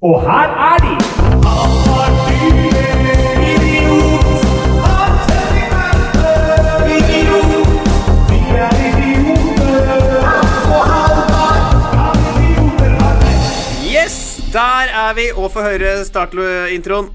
[0.00, 0.94] Og her er de!
[13.88, 17.10] Yes, der er vi, og få høre startintroen.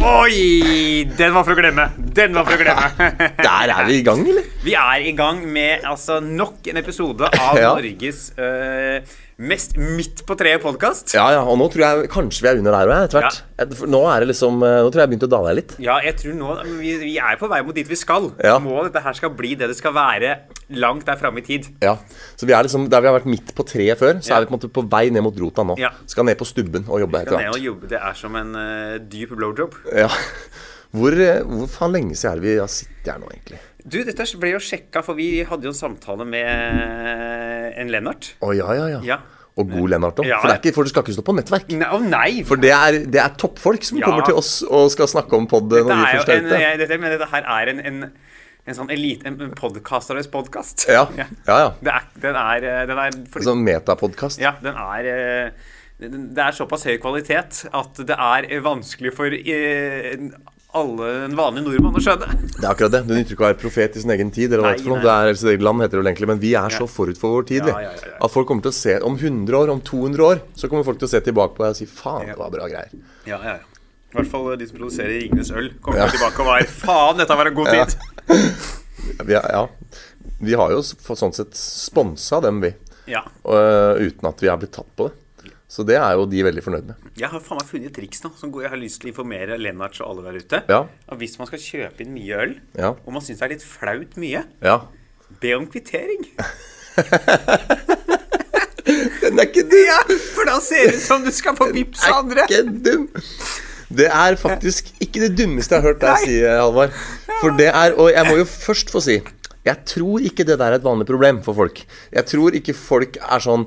[0.00, 1.08] Oi!
[1.16, 1.88] Den var for å glemme.
[2.16, 3.08] Den var for å glemme.
[3.48, 4.46] Der er vi i gang, eller?
[4.64, 7.72] Vi er i gang med altså, nok en episode av Ja.
[7.76, 9.00] Norges øh,
[9.40, 11.14] mest midt på treet-podkast.
[11.16, 13.38] Ja, ja, og nå tror jeg kanskje vi er under der òg, etter hvert.
[13.56, 13.66] Ja.
[13.88, 15.72] Nå er det liksom eh, Nå tror jeg jeg begynte å dale litt.
[15.80, 18.30] Ja, jeg tror nå vi, vi er på vei mot dit vi skal.
[18.44, 18.58] Ja.
[18.60, 20.34] Må dette her skal bli det det skal være
[20.80, 21.70] langt der framme i tid.
[21.84, 21.96] Ja,
[22.36, 24.36] så vi er liksom Der vi har vært midt på treet før, så Ja.
[24.38, 25.78] er vi på en måte på vei ned mot rota nå.
[25.80, 25.90] Ja.
[26.10, 27.64] Skal ned på stubben og jobbe etter Ned og hvert.
[27.70, 29.74] jobbe, det er som en uh, dyp blowjob.
[29.96, 30.08] Ja.
[30.90, 33.60] Hvor, eh, hvor faen lenge siden er det vi har sittet her nå, egentlig?
[33.84, 38.34] Du, dette ble jo sjekka, for vi hadde jo en samtale med en Lennart.
[38.44, 39.00] Å ja, ja, ja.
[39.14, 39.20] Ja.
[39.58, 40.28] Og god Lennart òg.
[40.28, 40.38] Ja.
[40.40, 41.72] For, for det skal ikke stå på nettverk.
[41.90, 42.42] Å nei!
[42.48, 44.06] For det er, det er toppfolk som Ja.
[44.08, 47.28] kommer til oss og skal snakke om pod når Dette en, jeg, dette, men dette
[47.32, 47.98] her er en, en,
[48.70, 50.86] en sånn elite En, en podcasteres podkast.
[50.88, 51.66] Ja, ja, ja.
[51.82, 54.40] Det er, den er, eh, den er for, Sånn metapodkast.
[54.40, 55.68] Ja, den er eh,
[56.00, 60.14] Det er såpass høy kvalitet at det er vanskelig for eh,
[60.78, 62.26] alle en vanlig nordmann å skjønne.
[62.60, 63.00] Det er akkurat det.
[63.08, 64.52] Det nytter ikke å være profet i sin egen tid.
[64.52, 64.98] Eller Nei, er noe.
[65.00, 65.04] nei.
[65.04, 66.28] Det er sitt eget land, heter det vel egentlig.
[66.30, 67.66] Men vi er så forut for vår tid.
[67.70, 68.12] Ja, ja, ja.
[68.26, 71.00] At folk kommer til å se Om 100 år, om 200 år, så kommer folk
[71.02, 72.92] til å se tilbake på deg og si faen, det var bra greier.
[73.28, 73.80] Ja, ja, ja.
[74.10, 77.46] I hvert fall de som produserer Ringenes øl, kommer tilbake og var Faen, dette var
[77.50, 77.84] en god Ja.
[77.86, 77.98] tid!
[79.26, 79.62] Vi, er, ja.
[80.44, 82.68] vi har jo sånn sett sponsa dem, vi.
[83.08, 83.22] Ja.
[83.48, 85.14] Øh, uten at vi har blitt tatt på det.
[85.70, 86.96] Så det er jo de veldig fornøyd med.
[87.20, 90.00] Jeg har faen meg funnet triks nå som jeg har lyst til å informere Lennart
[90.02, 90.58] og alle der ute.
[90.66, 90.80] Ja.
[91.06, 92.90] At hvis man skal kjøpe inn mye øl, Ja.
[92.98, 94.80] og man syns det er litt flaut mye, Ja.
[95.40, 96.26] be om kvittering.
[99.20, 99.84] Den er ikke dum!
[99.86, 100.00] Ja,
[100.34, 102.42] for da ser det ut som du skal få vippse andre.
[102.48, 103.04] Er ikke dum!
[103.90, 106.92] Det er faktisk ikke det dummeste jeg har hørt deg si, Halvard.
[107.40, 109.16] For det er Og jeg må jo først få si
[109.66, 111.82] Jeg tror ikke det der er et vanlig problem for folk.
[112.14, 113.66] Jeg tror ikke folk er sånn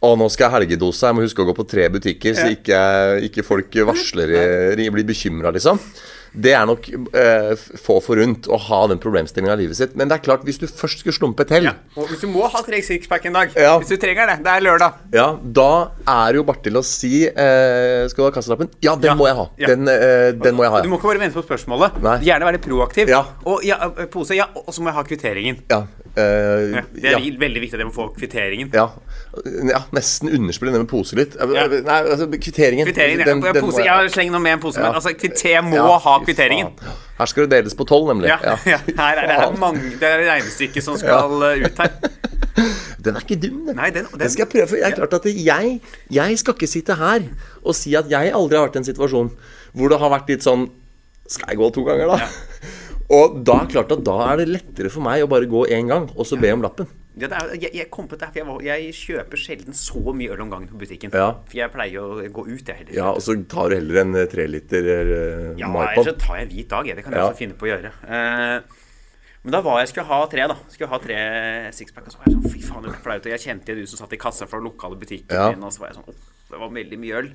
[0.00, 1.06] å, nå skal jeg helgedose.
[1.06, 2.80] Jeg må huske å gå på tre butikker, så ikke,
[3.28, 4.32] ikke folk varsler
[4.96, 5.80] blir bekymra, liksom.
[6.32, 6.84] Det er nok
[7.16, 7.52] eh,
[7.82, 9.96] få forunt å ha den problemstillinga i livet sitt.
[9.98, 12.46] Men det er klart, hvis du først skulle slumpe til, Ja, og hvis du må
[12.48, 13.78] ha tre sixpack en dag, Ja.
[13.78, 14.92] hvis du trenger det, det er lørdag.
[15.12, 18.70] Ja, da er jo bare til å si eh, Skal du ha kassalappen?
[18.80, 19.14] Ja, den Ja.
[19.18, 19.48] må jeg ha.
[19.58, 19.66] Ja.
[19.66, 20.80] Den, eh, den må jeg ha.
[20.82, 22.00] Du må ikke bare vente på spørsmålet.
[22.02, 22.18] Nei.
[22.20, 23.08] Gjerne være proaktiv.
[23.08, 23.24] Ja.
[23.44, 25.62] Og ja, eh, pose, ja, og så må jeg ha kvitteringen.
[25.68, 25.86] Ja.
[26.10, 27.18] Uh, Ja, det er ja.
[27.38, 28.72] veldig viktig at jeg må få kvitteringen.
[28.74, 28.88] Ja.
[29.70, 31.36] ja, nesten underspille det med pose litt.
[31.38, 31.46] Ja.
[31.70, 32.84] Nei, altså, kvitteringen.
[32.88, 33.24] Kvitteringen, ja.
[33.30, 35.98] den- den jeg- jeg slenger noe med en pose, men altså, kvitter, jeg må Ja,
[35.98, 36.72] ha kvitteringen.
[37.18, 38.28] Her skal det deles på tolv, nemlig.
[38.32, 38.56] Ja, Ja.
[38.74, 38.78] ja.
[38.98, 41.90] Her er det her mange, det er regnestykket som skal eh, ut her.
[43.04, 43.76] Den er ikke dum, den.
[43.78, 44.66] Nei, den- den- skal jeg prøve.
[44.68, 45.80] For jeg er klart at jeg,
[46.12, 47.22] jeg skal ikke sitte her
[47.64, 49.30] og si at jeg aldri har vært i en situasjon
[49.72, 50.66] hvor det har vært litt sånn
[51.30, 52.26] Skal jeg gå to ganger, da?
[53.16, 56.10] Og da klart at da er det lettere for meg å bare gå én gang,
[56.14, 56.86] og så be om lappen.
[57.18, 59.98] Ja, det er, jeg, jeg kom på det, for jeg, var, jeg kjøper sjelden så
[60.14, 61.10] mye øl om gangen på butikken.
[61.16, 61.32] Ja.
[61.48, 62.92] For jeg pleier å gå ut, jeg heller.
[62.94, 66.52] Ja, og så tar du heller en eh, treliter uh, Ja, eller så tar jeg
[66.52, 66.86] hvit dag.
[66.86, 67.26] Det kan jeg Ja.
[67.32, 67.90] også finne på å gjøre.
[68.06, 68.86] Uh,
[69.42, 70.56] men da var jeg skulle ha tre, da.
[70.70, 71.18] Skulle ha tre
[71.74, 72.06] sixpack.
[72.06, 73.26] Og så var jeg sånn Fy faen, det ble flaut.
[73.26, 75.50] Og jeg kjente du som satt i kassa fra lokale butikken Ja.
[75.50, 77.28] min, og så var jeg sånn oh, det var veldig mye øl.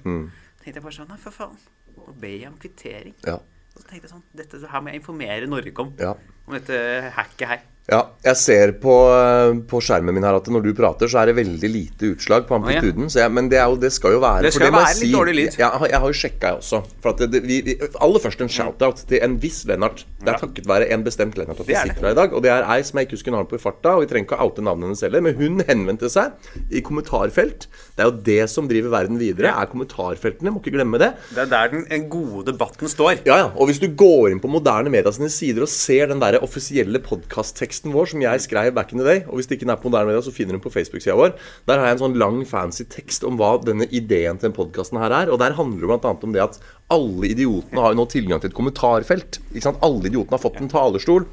[0.61, 1.59] tenkte jeg bare sånn Nei, for faen.
[1.95, 3.15] Nå ber jeg om kvittering.
[3.25, 3.39] Ja.
[3.75, 5.93] Og så tenkte jeg sånn Dette her må jeg informere Norge om.
[5.99, 6.15] Ja.
[6.45, 6.79] Om dette
[7.15, 7.65] hacket her.
[7.85, 11.29] Ja, jeg ser på, eh, på skjermen min her at når du prater, så er
[11.29, 13.11] det veldig lite utslag på amplituden.
[13.13, 15.13] så jeg, men det, er jo, det skal jo være Det skal jeg være litt
[15.13, 15.57] dårlig lyd.
[15.59, 16.79] Jeg, har- jeg har jo sjekka, jeg også.
[17.03, 20.01] For at det, det, vi, vi, aller først en shout-out til en viss Lennart.
[20.17, 21.93] Det er takket være en bestemt Lennart at vi Det er det.
[21.93, 22.33] sitter her i dag.
[22.33, 24.25] Og det er ei som jeg ikke husker navnet på i farta, og vi trenger
[24.31, 26.33] ikke å oute navnet hennes heller, men hun henvendte seg
[26.73, 27.67] i kommentarfelt.
[27.93, 30.49] Det er jo det som driver verden videre, er kommentarfeltene.
[30.57, 31.11] Må ikke glemme det.
[31.37, 33.21] Det er der den gode debatten står.
[33.29, 33.47] Ja, ja.
[33.53, 36.97] Og hvis du går inn på moderne media sine sider og ser den der offisielle
[37.05, 39.89] podkastteksten vår som jeg skrev back in the day, og hvis det ikke er på
[39.89, 41.35] moderne media, så finner du den på Facebook-sida vår,
[41.67, 45.01] der har jeg en sånn lang, fancy tekst om hva denne ideen til den podkasten
[45.01, 45.31] her er.
[45.33, 46.15] Og der handler det bl.a.
[46.15, 46.59] om det at
[46.93, 49.41] alle idiotene har jo nå tilgang til et kommentarfelt.
[49.75, 51.27] Alle idiotene har fått en talerstol.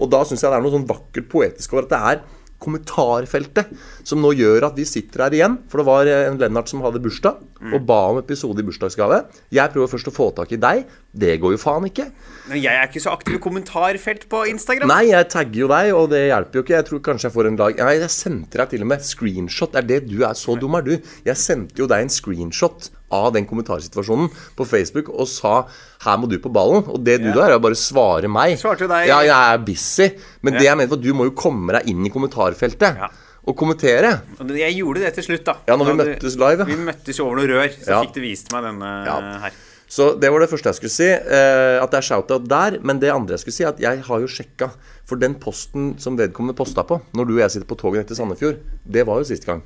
[0.00, 2.24] Og da syns jeg det er noe sånn vakkert poetisk over at det er
[2.64, 3.70] kommentarfeltet
[4.06, 5.58] som nå gjør at vi sitter her igjen.
[5.70, 9.22] For det var eh, en Lennart som hadde bursdag, og ba om episode i bursdagsgave.
[9.54, 10.84] Jeg prøver først å få tak i deg.
[11.14, 12.08] Det går jo faen ikke.
[12.50, 14.90] Men jeg er ikke så aktiv i kommentarfelt på Instagram.
[14.90, 16.76] Nei, jeg tagger jo deg, og det hjelper jo ikke.
[16.76, 19.78] Jeg tror kanskje jeg får en dag Nei, jeg sendte deg til og med screenshot.
[19.78, 20.36] Er det du er?
[20.38, 20.94] Så dum er du.
[21.24, 25.66] Jeg sendte jo deg en screenshot av den kommentarsituasjonen på Facebook og sa
[26.00, 26.88] 'her må du på ballen'.
[26.88, 27.34] Og det du Ja.
[27.34, 28.58] da er å bare svare meg.
[28.58, 30.10] Svarte deg- Ja, jeg er busy.
[30.42, 32.96] Men det jeg mente var du må jo komme deg inn i kommentarfeltet.
[32.96, 33.08] Ja.
[33.46, 34.22] og kommentere.
[34.40, 35.56] Jeg gjorde det til slutt, da.
[35.68, 36.64] Ja, når vi møttes live, ja.
[36.64, 38.02] Vi møttes over noe rør, så Ja.
[38.02, 39.20] fikk du vist meg denne Ja.
[39.38, 39.50] her.
[39.86, 41.04] Så det var det første jeg skulle si.
[41.04, 42.78] Eh, at det er shout-out der.
[42.82, 44.70] Men det andre jeg skulle si, er at jeg har jo sjekka.
[45.04, 48.06] For den posten som vedkommende posta på når du og jeg sitter på toget ned
[48.06, 48.56] til Sandefjord,
[48.90, 49.62] det var jo sist gang.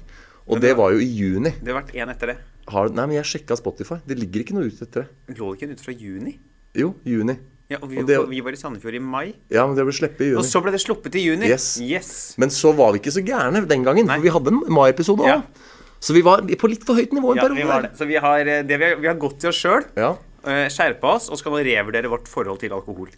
[0.48, 1.54] Og det var jo i juni.
[1.62, 2.36] Det har vært én etter det.
[2.68, 3.96] Har, nei, men jeg sjekka Spotify.
[4.06, 5.36] Det ligger ikke noe ut etter det.
[5.38, 6.34] Lå det ikke en ut fra juni?
[6.76, 7.38] Jo, juni.
[7.68, 9.34] Ja, og vi, Og det- vi var i Sandefjord i mai.
[9.50, 11.48] Ja, men det ble sluppet i Og så ble det sluppet i juni.
[11.48, 11.78] Yes.
[11.80, 12.34] yes.
[12.38, 14.16] Men så var vi ikke så gærne den gangen, Nei.
[14.16, 15.26] for vi hadde en mai-episode òg.
[15.26, 15.42] Ja.
[16.00, 17.66] Så vi var på litt for høyt nivå en Ja, vi periode.
[17.68, 17.90] var det.
[17.98, 20.16] Så vi har, eh, det vi har, vi har gått til oss sjøl, Ja.
[20.44, 23.08] skjerpa oss, og skal nå revurdere vårt forhold til alkohol.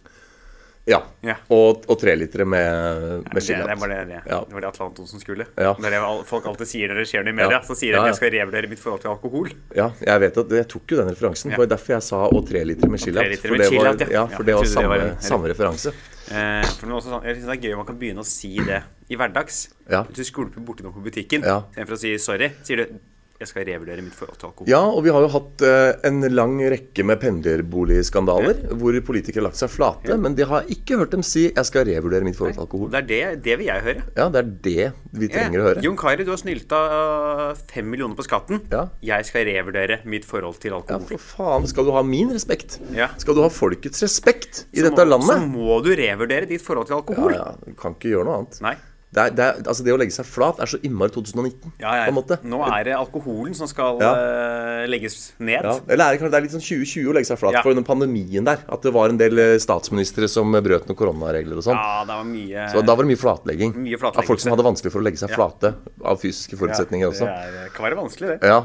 [0.89, 0.97] Ja.
[1.21, 1.35] Ja.
[1.53, 4.21] Og, og tre med, med, med Det, det, var det, det.
[4.25, 4.39] Ja.
[4.47, 5.45] det var det Atle Antonsen skulle.
[5.55, 5.73] Ja.
[5.77, 7.59] Det er folk alltid sier når det skjer noe i media.
[7.59, 7.61] Ja.
[7.67, 9.51] Så sier de Ja, at jeg skal revurdere mitt forhold til alkohol.
[9.77, 11.53] Ja, jeg vet at jeg tok jo den referansen.
[11.53, 14.07] Det var derfor jeg sa 'og tre liter med tre For, med var- ja.
[14.09, 15.93] ja, Ja, for det var jeg samme, var samme referanse.
[16.31, 18.83] Eh, også sånn, jeg synes det er gøy om man kan begynne å si det
[19.11, 19.69] i hverdags.
[19.89, 20.03] Ja.
[20.07, 21.63] Hvis du skulper borti noe på butikken, Ja.
[21.71, 22.99] istedenfor å si 'sorry', sier du
[23.41, 24.69] 'jeg skal revurdere mitt forhold til alkohol'.
[24.69, 29.49] Ja, og vi har jo hatt eh, en lang rekke med pendlerboligskandaler hvor politikere har
[29.49, 32.55] lagt seg flate, men de har ikke hørt dem si 'jeg skal revurdere mitt forhold
[32.55, 32.91] til alkohol'.
[32.91, 34.03] Det er det, det vil jeg høre.
[34.17, 35.81] Ja, det er det vi trenger å høre.
[35.81, 38.61] Jon Kari, du har snylta fem millioner på skatten.
[38.71, 38.87] Ja.
[39.01, 41.01] Jeg skal revurdere mitt forhold til alkohol.
[41.01, 41.67] Ja, for faen.
[41.67, 42.79] Skal du ha min respekt?
[42.93, 43.09] Ja.
[43.17, 46.87] Skal du ha folkets respekt i Så dette må, Så må du revurdere ditt forhold
[46.87, 47.33] til Ja, alkohol.
[47.33, 47.55] ja.
[47.65, 48.61] Du kan ikke gjøre noe annet.
[48.61, 48.75] Nei.
[49.11, 51.97] Det, er, det, er, altså det å legge seg flat er så innmari 2019, Ja,
[51.99, 52.03] ja.
[52.07, 52.37] på en måte.
[52.47, 54.11] Nå er det alkoholen som skal Ja.
[54.15, 55.67] uh, legges ned.
[55.67, 57.83] Ja, eller er det, det er litt sånn 2020 å legge seg flat for under
[57.83, 58.63] pandemien der.
[58.71, 61.75] At det var en del eh, statsministre som brøt noen koronaregler og sånn.
[61.75, 63.75] Ja, det var mye Så da var det mye flatlegging.
[63.83, 65.73] Mye Av folk som hadde vanskelig for å legge seg flate
[66.07, 67.27] av fysiske forutsetninger også.
[67.27, 68.53] Det er, kan være vanskelig, det.
[68.53, 68.63] Ja.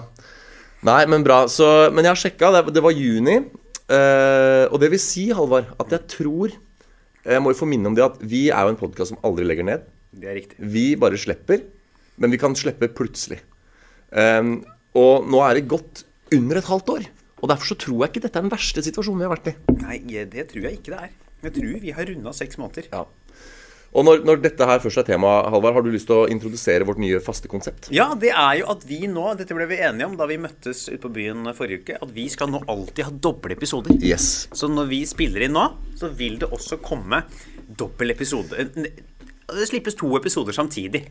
[0.86, 1.40] Nei, men bra.
[1.50, 2.52] Så, men jeg har sjekka.
[2.54, 3.40] Det, det var juni.
[3.90, 6.54] Uh, og det vil si, Halvard, at jeg tror
[7.22, 9.46] Jeg må jo få minne om det at vi er jo en podkast som aldri
[9.46, 9.86] legger ned.
[10.16, 10.58] Det er riktig.
[10.72, 11.62] Vi bare slipper,
[12.22, 13.42] men vi kan slippe plutselig.
[14.10, 14.58] Um,
[14.96, 17.06] og nå er det gått under et halvt år.
[17.42, 19.56] Og derfor så tror jeg ikke dette er den verste situasjonen vi har vært i.
[19.82, 20.00] Nei,
[20.32, 21.14] det tror jeg ikke det er.
[21.44, 22.88] Jeg tror vi har runda seks måneder.
[22.94, 23.04] Ja.
[23.96, 26.84] Og når, når dette her først er tema, Halvard, har du lyst til å introdusere
[26.88, 27.88] vårt nye faste konsept?
[27.94, 30.82] Ja, det er jo at vi nå Dette ble vi enige om da vi møttes
[30.90, 31.98] ute på byen forrige uke.
[32.04, 33.96] At vi skal nå alltid ha doble episoder.
[34.04, 34.48] Yes.
[34.56, 37.22] Så når vi spiller inn nå, så vil det også komme
[37.66, 38.66] dobbel episode.
[39.46, 41.04] Det slippes to episoder samtidig.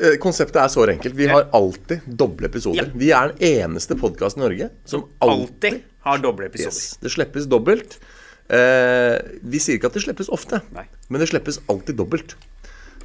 [0.00, 1.14] Eh, Konseptet er så enkelt.
[1.18, 2.84] Vi har alltid doble episoder.
[2.86, 2.92] Ja.
[2.94, 6.70] Vi er den eneste podkasten i Norge som alltid har doble episoder.
[6.70, 6.98] yes.
[7.02, 7.98] Det slippes dobbelt.
[8.50, 10.84] Eh, vi sier ikke at det slippes ofte, Nei.
[11.08, 12.36] men det slippes alltid dobbelt.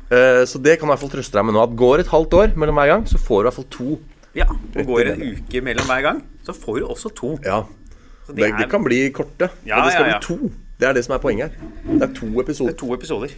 [0.09, 1.63] Eh, så det kan du i hvert fall trøste deg med nå.
[1.65, 3.97] At går et halvt år mellom hver gang, så får du i hvert fall to.
[4.35, 7.33] Ja, og går en uke mellom hver gang, så får du også to.
[7.45, 7.63] Ja.
[8.27, 10.19] Så Det, det kan bli korte, Ja, men det skal ja, ja.
[10.19, 10.51] bli to.
[10.79, 11.69] Det er det som er poenget her.
[11.85, 12.73] Det er to Det er episoder.
[12.79, 13.35] to episoder.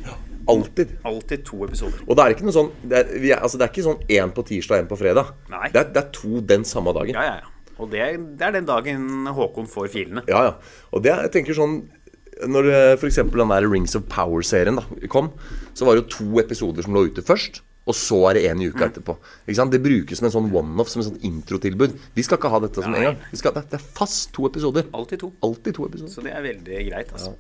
[0.50, 0.94] Alltid.
[1.06, 2.00] Alltid to episoder.
[2.08, 4.00] Og det er ikke noe sånn Det er, vi er, altså, det er ikke sånn
[4.10, 5.34] én på tirsdag og én på fredag.
[5.52, 5.70] Nei.
[5.74, 7.14] Det er, det er to den samme dagen.
[7.14, 7.74] Ja, ja, ja.
[7.78, 8.08] Og det,
[8.40, 10.24] det er den dagen Håkon får filene.
[10.28, 10.54] Ja, ja.
[10.92, 11.76] Og det, jeg tenker sånn
[12.48, 13.00] Når f.eks.
[13.02, 15.32] for eksempel den der Rings of Power-serien da kom,
[15.74, 17.62] så var det jo to episoder som lå ute først.
[17.88, 18.90] Og så er det én i uka Mm.
[18.92, 19.18] etterpå.
[19.72, 21.94] Det brukes som en sånn one-off, som en sånn introtilbud.
[22.16, 23.18] Vi skal ikke ha dette som en gang.
[23.32, 24.84] Vi skal, det, er fast to episoder.
[24.94, 25.32] Alltid to.
[25.42, 26.12] Altid to episoder.
[26.12, 27.36] Så det er veldig greit, altså.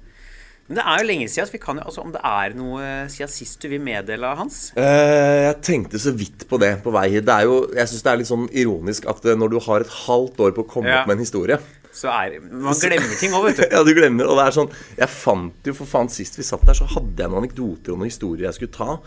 [0.69, 2.87] Men det er jo lenge siden, så vi kan jo, altså, om det er noe
[3.07, 4.73] siden sist du vil meddele, Hans?
[4.75, 7.23] Eh, jeg tenkte så vidt på det på vei hit.
[7.27, 9.79] Det er jo, jeg syns det er litt sånn ironisk at eh, når du har
[9.85, 11.01] et halvt år på å komme Ja.
[11.01, 11.59] opp med en historie
[11.93, 13.63] Så er Man glemmer ting òg, vet du.
[13.75, 14.27] Ja, du glemmer.
[14.27, 17.15] Og det er sånn Jeg fant jo for faen Sist vi satt der, så hadde
[17.17, 18.99] jeg noen anekdoter og noen historier jeg skulle ta.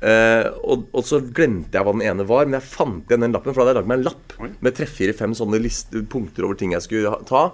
[0.00, 3.36] Eh, og, og så glemte jeg hva den ene var, men jeg fant igjen den
[3.36, 3.52] lappen.
[3.52, 6.72] For da hadde jeg lagd meg en lapp med tre-fire-fem sånne liste, punkter over ting
[6.76, 7.44] jeg skulle ha- ta.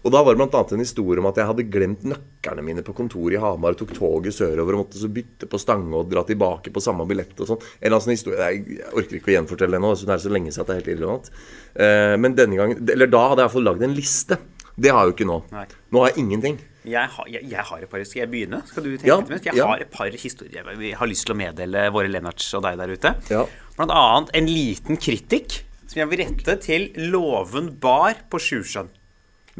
[0.00, 0.60] Og da var det bl.a.
[0.72, 3.90] en historie om at jeg hadde glemt nøklene mine på kontoret i Hamar og tok
[3.98, 7.50] toget sørover og måtte så bytte på Stange og dra tilbake på samme billett og
[7.50, 7.60] sånn.
[7.60, 10.32] En eller annen sånn historie jeg orker ikke å gjenfortelle det nå, det er så
[10.32, 11.28] lenge siden at det er helt irrelevant.
[11.76, 14.40] Uh, men denne gangen Eller da hadde jeg iallfall lagd en liste.
[14.80, 15.38] Det har jeg jo ikke nå.
[15.52, 15.66] Nei.
[15.92, 16.56] Nå har jeg ingenting.
[16.88, 18.62] Jeg har, jeg, jeg har et par Skal jeg begynne?
[18.68, 19.44] Skal du tenke Ja, litt?
[19.50, 19.66] Jeg ja.
[19.68, 22.94] har et par historier vi har lyst til å meddele våre Lennarts og deg der
[22.94, 23.12] ute.
[23.28, 23.42] Ja.
[23.76, 25.60] Blant annet en liten kritikk
[25.90, 28.88] som jeg vil rette til Låven bar på Sjusjøen.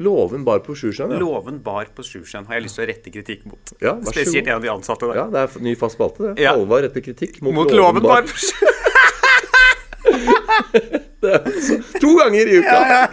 [0.00, 1.18] Låven bar på Sjusjøen, ja.
[1.20, 3.72] Låven bar på Sjusjøen har jeg lyst til å rette kritikk mot.
[3.82, 5.18] Ja, Spesielt en av de ansatte der.
[5.18, 6.46] Ja, det er ny fast spalte, det.
[6.46, 6.54] Ja.
[6.56, 8.68] Alvar retter kritikk mot, Mot Låven bar på Sjusjøen.
[12.02, 13.08] To ganger i uka!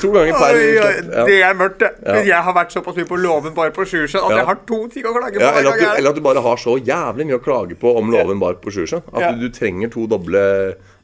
[0.00, 0.68] To ganger per oi.
[0.76, 1.24] Ja.
[1.28, 1.90] Det er mørkt, det.
[2.00, 2.14] Ja.
[2.16, 4.38] Men jeg har vært såpass mye på Låven bar på Sjusjøen at Ja.
[4.40, 5.44] jeg har to ting å klage på.
[5.44, 7.76] Ja, eller, at du, er eller at du bare har så jævlig mye å klage
[7.80, 9.04] på om Låven bar på Sjusjøen.
[9.12, 9.32] At Ja.
[9.36, 10.44] du, du trenger to doble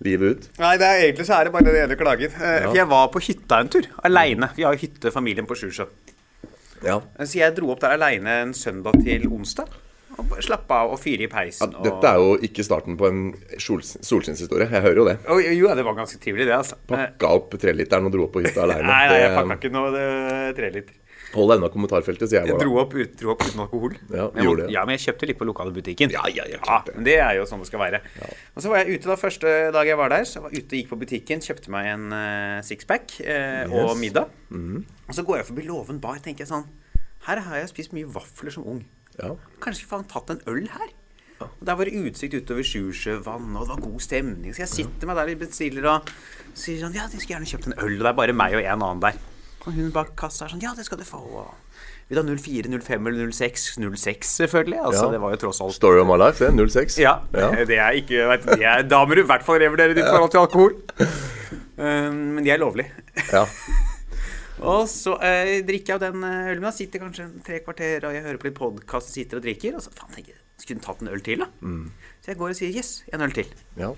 [0.05, 0.49] livet ut.
[0.59, 2.33] Nei, det er egentlig så er det bare det ene klagen.
[2.41, 2.69] Eh, Ja.
[2.71, 4.51] For jeg var på hytta en tur, aleine.
[4.57, 5.89] Vi har jo hytte, på Sjusjøen.
[6.85, 7.01] Ja.
[7.21, 9.69] Så jeg dro opp der aleine en søndag til onsdag.
[10.19, 11.73] Og og slappe av og fyre i peisen.
[11.73, 13.23] Ja, Dette er jo ikke starten på en
[13.61, 14.69] sol, solskinnshistorie.
[14.73, 15.17] Jeg hører jo det.
[15.33, 16.77] Og, jo, det var ganske trivelig, det, altså.
[16.89, 18.87] Pakka opp treliteren og dro opp på hytta aleine.
[18.89, 20.55] Nei, nei, jeg pakka ikke noe treliter.
[20.57, 21.03] tre liter.
[21.37, 22.65] Hold deg unna kommentarfeltet, sier jeg Jeg bare.
[22.65, 23.97] dro opp, ut, dro opp uten alkohol.
[24.09, 24.73] Ja, Men jeg gjorde det.
[24.73, 26.13] Ja, men jeg kjøpte litt på lokalbutikken.
[26.15, 28.01] Ja, ja, ja, Ja, men det er jo sånn det skal være.
[28.55, 30.25] Og så var jeg ute da første dag jeg var der.
[30.25, 33.75] Så jeg var ute og gikk på butikken, kjøpte meg en uh, sixpack eh, og
[33.75, 33.91] Yes.
[33.91, 34.01] Mhm.
[34.01, 34.31] middag.
[35.11, 36.65] Og så går jeg forbi Låven bar, tenker jeg sånn
[37.27, 38.85] Her har jeg spist mye vafler som ung.
[39.23, 39.33] Ja.
[39.65, 40.89] Kanskje faen tatt en øl her?
[41.41, 44.55] Og Der var det utsikt utover Sjursjøvann, og det var god stemning.
[44.57, 46.11] Så jeg sitter meg der i bestiller og
[46.57, 47.97] sier sånn Ja, de skulle gjerne kjøpt en øl.
[47.99, 49.19] Og det er bare meg og en annen der.
[49.67, 51.21] Og hun bak kassa er sånn Ja, det skal du få.
[52.09, 53.65] Vil du ha 04, 05 eller 06?
[53.83, 54.79] 06, selvfølgelig.
[54.79, 55.11] Altså, Ja.
[55.11, 56.55] det var jo tross alt Story of my life, det.
[56.71, 56.99] 06.
[57.03, 57.51] ja, Ja.
[57.65, 60.31] det er ikke vet, det er, Da må du i hvert fall revurdere ditt forhold
[60.31, 60.73] til alkohol.
[61.77, 62.87] Um, men de er lovlig.
[63.33, 63.45] Ja.
[64.65, 66.73] Og så eh, drikker jeg av den eh, ølen min.
[66.73, 69.77] Sitter kanskje tre kvarter og jeg hører på litt podkast og sitter og drikker.
[69.77, 71.49] Og så faen, tenker jeg, skulle hun tatt en øl til, da?
[72.25, 73.51] Så jeg går og sier yes, en øl til.
[73.81, 73.93] ja.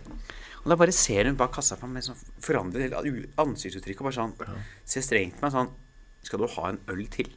[0.58, 2.98] Og da bare ser hun bak kassa på meg sånn, forandrer hele
[3.40, 4.32] ansiktsuttrykket og bare sånn
[4.90, 5.68] Ser strengt på meg sånn
[6.26, 7.30] Skal du ha en øl til?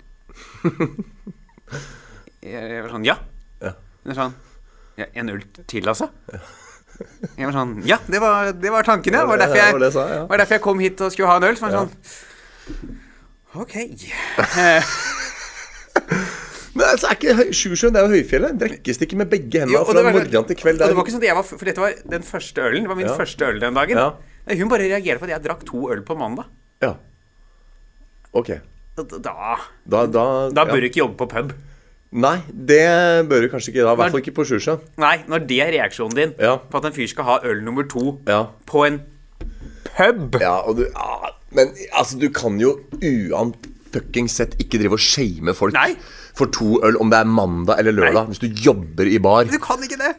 [2.41, 3.15] jeg, jeg var sånn Ja.
[3.61, 3.71] Ja.
[4.01, 4.33] Hun er sånn
[4.97, 6.09] ja, En øl til, altså?
[7.37, 9.21] Jeg var sånn Ja, det var, det var tanken, ja.
[9.23, 10.41] Det var derfor jeg, var ja.
[10.43, 11.55] derfor kom hit og skulle ha en øl.
[11.61, 11.85] Så var Ja.
[11.85, 12.99] sånn
[13.55, 13.73] OK.
[16.71, 18.53] Men altså, er ikke Sjusjøen det er jo høyfjellet?
[18.61, 20.79] Drikkes det ikke med begge hendene fra morgen til kveld?
[20.79, 22.85] Og det var ikke sånn at jeg var For dette var den første ølen.
[22.85, 23.15] Det var min Ja.
[23.17, 23.97] første øl den dagen.
[23.99, 24.05] Ja.
[24.47, 26.45] Nei, Hun bare reagerer på at jeg drakk to øl på mandag.
[26.81, 26.93] Ja.
[28.33, 28.49] Ok.
[28.97, 29.57] Og Da,
[29.89, 30.23] Da, da,
[30.55, 31.51] da bør du ikke jobbe på pub.
[32.11, 33.91] Nei, det bør du kanskje ikke da.
[33.93, 34.79] I hvert fall ikke på Sjusjøen.
[34.99, 36.55] Nei, når det er reaksjonen din Ja.
[36.57, 38.45] på at en fyr skal ha øl nummer to Ja.
[38.65, 39.01] på en
[39.97, 45.03] pub Ja, og du ja, Men altså, du kan jo uanfuckings sett ikke drive og
[45.03, 45.93] shame folk Nei.
[46.37, 48.31] for to øl, om det er mandag eller lørdag, Nei.
[48.31, 49.49] hvis du jobber i bar.
[49.51, 50.13] Du kan ikke det!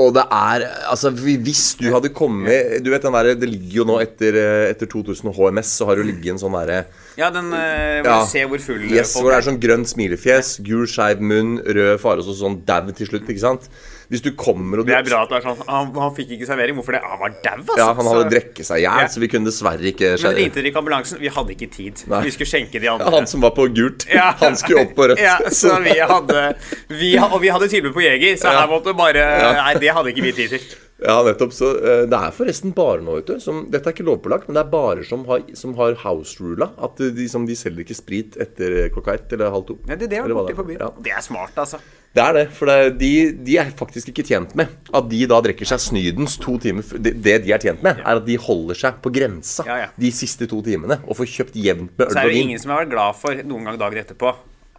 [0.00, 3.84] Og det er Altså, hvis du hadde kommet Du vet den derre Det ligger jo
[3.88, 6.80] nå etter, eh, etter 2000 HMS, så har det ligget en sånn derre
[7.20, 8.16] Ja, den hvor Ja.
[8.30, 12.00] Se hvor full Yes, folk hvor det er sånn grønt smilefjes, gul skeiv munn, rød
[12.00, 13.68] fare og sånn dau til slutt, ikke sant?
[14.08, 16.30] Hvis du kommer og du Det er bra at det er sånn Han, han fikk
[16.38, 16.78] ikke servering.
[16.78, 17.02] Hvorfor det?
[17.04, 17.76] Han var dau, altså.
[17.76, 19.06] Ja, han hadde Så- drukket seg i hjel, Ja.
[19.12, 21.20] så vi kunne dessverre ikke Men ringte dere ikke ambulansen?
[21.20, 22.02] Vi hadde ikke tid.
[22.08, 22.22] Nei.
[22.24, 23.04] Vi skulle skjenke de andre.
[23.04, 24.06] Ja, han som var på gult.
[24.40, 25.20] Han skulle opp på rødt.
[25.20, 26.56] Ja, så vi hadde
[26.88, 29.24] vi, Og vi hadde tilbud på Jeger, så her måtte bare.
[29.60, 30.68] Nei, det hadde ikke vi tid til.
[31.04, 31.52] Ja, nettopp.
[31.54, 33.36] Så eh, Det er forresten barer nå, vet du.
[33.44, 36.72] Som, dette er ikke lovpålagt, men det er barer som har, som har house-rula.
[36.82, 39.76] At de, som, de selger ikke sprit etter klokka ett eller halv to.
[39.86, 40.80] Ja, det, det Eller det er.
[40.80, 40.90] Ja.
[40.98, 41.78] Det er smart, altså.
[42.16, 42.44] Det er det.
[42.56, 43.10] For det, er- de,
[43.46, 47.12] de er faktisk ikke tjent med at de da drikker seg snydens to timer Det,
[47.22, 49.88] det de er tjent med, er at de holder seg på grensa Ja, ja.
[49.94, 52.58] de siste to timene og får kjøpt jevnt med Så øl er og det ingen
[52.62, 54.32] som har vært glad for noen gang dagen etterpå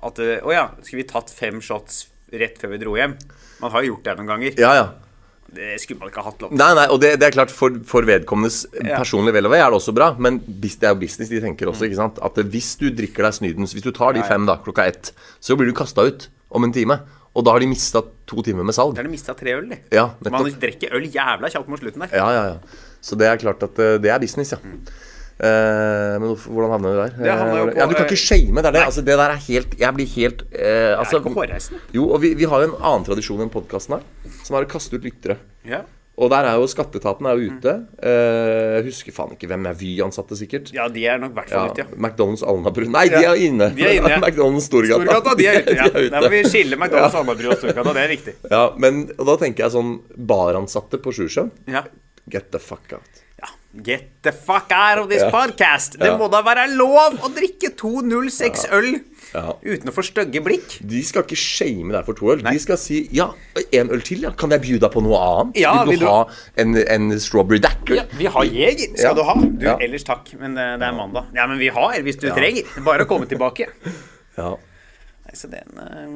[0.10, 3.14] at eh, Å ja, skulle vi tatt fem shots rett før vi dro hjem?
[3.62, 4.58] Man har jo gjort det noen ganger.
[4.62, 4.90] Ja, ja.
[5.50, 6.60] Det skulle man ikke ha hatt lov til.
[6.62, 9.00] Nei, nei, og det, det er klart For, for vedkommendes Ja.
[9.02, 10.12] personlige vel og ve er det også bra.
[10.22, 11.88] Men det er jo business de tenker også.
[11.90, 12.20] ikke sant?
[12.24, 15.10] At hvis du drikker deg snydens Hvis du tar de fem da, klokka ett,
[15.42, 17.00] så blir du kasta ut om en time.
[17.40, 18.98] Og da har de mista to timer med salg.
[18.98, 19.78] Da har de mista tre øl, de.
[19.96, 20.58] Ja, Man nettopp.
[20.66, 22.18] drikker øl jævla kjapt mot slutten der.
[22.20, 22.82] Ja, ja, ja.
[23.00, 24.60] Så det er klart at eh, det er business, ja.
[25.40, 27.14] Eh, men hvordan havner du der?
[27.16, 28.60] Det havner jo Eh, på, ja, Du kan ikke shame.
[28.60, 28.82] Det er det.
[28.90, 31.80] Altså, det der er helt Jeg blir helt eh, Det altså, er ikke hårreisende.
[31.96, 34.04] Jo, og vi, vi har jo en annen tradisjon enn podkasten her,
[34.44, 35.38] som er å kaste ut lyttere.
[35.64, 35.86] Ja.
[36.20, 37.74] Og der er jo Skatteetaten er jo ute.
[38.04, 40.74] Eh, jeg husker faen ikke hvem er Vy-ansatte, sikkert.
[40.76, 41.96] ja, de er nok hvert Ja, fall ute, ja.
[41.96, 43.70] McDonald's Alnabru Nei, de er inne.
[43.78, 44.20] de er inne, ja.
[44.26, 45.00] McDonald's Storgata.
[45.06, 45.76] Storgata, de er ute.
[45.80, 45.88] Ja.
[45.88, 47.94] De er Der må vi skille McDonald's, Alnabru og Storgata.
[47.96, 48.36] Det er viktig.
[48.52, 49.96] Ja, men og da tenker jeg sånn
[50.34, 51.52] baransatte på Sjusjøen.
[51.72, 51.86] Ja.
[52.30, 53.24] Get the fuck out.
[53.40, 53.48] ja.
[53.86, 55.30] Get the fuck out of this Ja.
[55.32, 55.96] podcast!
[56.00, 56.18] Det Ja.
[56.20, 59.00] må da være lov å drikke 206 øl
[59.34, 59.54] Ja.
[59.62, 60.80] uten å få stygge blikk.
[60.90, 62.42] De skal ikke shame deg for to øl.
[62.42, 63.28] De skal si ja,
[63.78, 64.32] en øl til, ja.
[64.32, 65.60] Kan jeg by deg på noe annet?
[65.62, 66.24] Ja, vil vil du du- ha
[66.64, 67.96] en, en strawberry dacker?
[68.00, 69.14] Ja, vi har Jeger, skal Ja.
[69.14, 69.36] du ha.
[69.36, 69.76] Du, Ja.
[69.78, 71.28] ellers takk, men det, det er mandag.
[71.36, 72.34] Ja, men vi har, hvis du Ja.
[72.36, 72.64] trenger.
[72.84, 73.68] Bare å komme tilbake.
[74.40, 74.56] Ja.
[75.36, 76.08] Så den uh...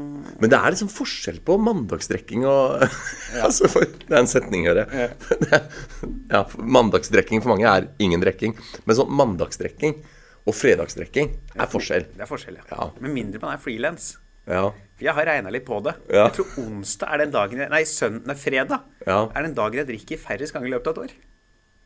[0.41, 2.81] Men det er liksom forskjell på mandagsdrekking og
[3.45, 5.11] altså for, Det er en setning, hører jeg.
[5.51, 5.59] Ja,
[6.33, 8.55] ja mandagsdrekking for mange er ingen drikking.
[8.87, 9.99] Men sånn mandagsdrekking
[10.45, 12.05] og fredagsdrekking er forskjell.
[12.17, 12.63] Det er forskjell, ja.
[12.71, 12.89] Ja.
[12.99, 14.17] Med mindre man er frilans.
[14.45, 14.69] Ja.
[14.97, 15.93] For jeg har regna litt på det.
[16.11, 16.25] Ja.
[16.27, 19.29] Jeg tror onsdag er den dagen jeg, Nei, søndag, fredag Ja.
[19.33, 21.13] er den dagen jeg drikker færrest ganger i løpet av et år.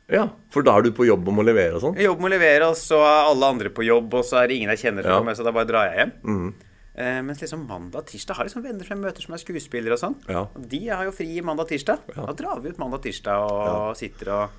[0.10, 0.30] ja.
[0.50, 2.00] For da er du på jobb om å levere og sånn?
[2.02, 4.56] Jobb om å levere, og så er alle andre på jobb, og så er det
[4.58, 5.34] ingen jeg kjenner fra Ja.
[5.36, 6.54] så da bare drar jeg hjem.
[6.98, 9.38] Eh, mens liksom mandag og tirsdag har jeg liksom venner som jeg møter som er
[9.38, 10.16] skuespillere og sånn.
[10.28, 10.40] Ja.
[10.56, 12.00] Og de har jo fri mandag og tirsdag.
[12.16, 12.26] Ja.
[12.26, 14.50] Da drar vi ut mandag og tirsdag og sitter og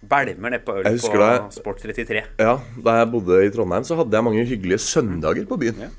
[0.00, 1.54] bælmer nedpå øl på det.
[1.54, 2.22] Sport 33.
[2.40, 5.90] Ja, Da jeg bodde i Trondheim, så hadde jeg mange hyggelige søndager på byen.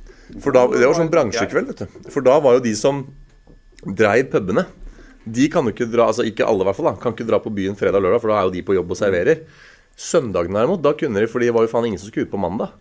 [0.42, 2.10] For da, Det var sånn bransjekveld, vet du.
[2.10, 3.04] For da var jo de som
[3.86, 4.66] dreiv pubene.
[5.26, 7.38] De kan jo ikke dra, altså ikke alle i hvert fall, da, kan ikke dra
[7.44, 9.44] på byen fredag og lørdag, for da er jo de på jobb og serverer.
[9.96, 12.42] Søndagen derimot, da kunne de, for det var jo faen ingen som skulle ut på
[12.42, 12.74] mandag.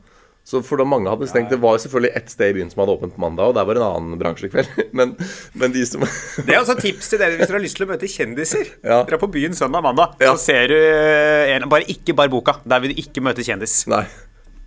[0.45, 2.95] Så for da mange hadde stengt, Det var selvfølgelig ett sted i byen som hadde
[2.97, 4.71] åpent på mandag, og der var en annen bransje kveld.
[4.97, 5.13] Men,
[5.55, 6.01] men de som
[6.47, 8.73] Det er også tips til dere hvis dere har lyst til å møte kjendiser.
[8.83, 9.03] Ja.
[9.07, 10.33] Dra på byen søndag og mandag, Ja.
[10.35, 12.57] så ser du eh, en, Bare ikke Barboka.
[12.67, 13.85] Der vil du ikke møte kjendis.
[13.93, 14.03] Nei.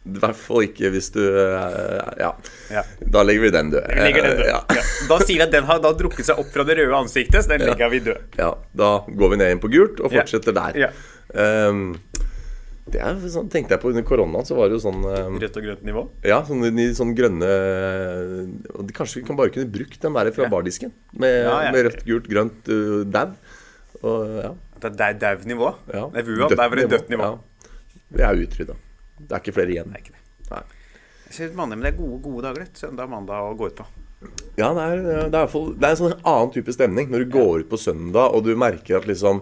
[0.03, 2.31] I hvert fall ikke hvis du eh, Ja.
[2.71, 2.81] Ja.
[3.15, 3.85] Da legger vi den død.
[4.03, 4.47] Legger den død.
[4.53, 4.61] Ja.
[4.77, 4.83] Ja.
[5.09, 7.53] Da sier vi at den har da drukket seg opp fra det røde ansiktet, så
[7.57, 8.23] den legger vi død.
[8.39, 8.53] ja.
[8.75, 10.79] Da går vi ned inn på gult og fortsetter der.
[10.85, 10.91] Ja.
[12.83, 15.55] Det er, sånn, tenkte jeg på under koronaen, så var det jo sånn um, Rødt
[15.57, 16.01] og grønt nivå.
[16.27, 16.65] Ja, sånn,
[16.97, 17.47] sånn grønne
[18.73, 20.91] og de, Kanskje vi kan bare kunne brukt den der fra bardisken.
[21.15, 21.71] Med, Ja, ja.
[21.71, 23.31] med rødt, gult, grønt, uh, dau.
[24.03, 24.51] Ja.
[24.83, 25.69] Det er dau- dau-nivå.
[25.93, 26.05] ja.
[26.11, 27.29] Det er VUA, der var det dødt nivå.
[27.31, 27.71] Ja.
[28.13, 28.75] Vi er utrydda.
[29.23, 29.89] Det er ikke flere igjen.
[29.93, 30.49] Det er ikke det.
[30.51, 30.63] Nei.
[31.27, 32.77] Jeg synes mandag, men det er gode, gode dager, Litt.
[32.77, 33.85] Søndag, mandag å gå ut på.
[34.59, 34.99] Ja, det er,
[35.31, 35.47] det er,
[35.79, 38.53] det er en sånn annen type stemning når du går ut på søndag og du
[38.55, 39.41] merker at liksom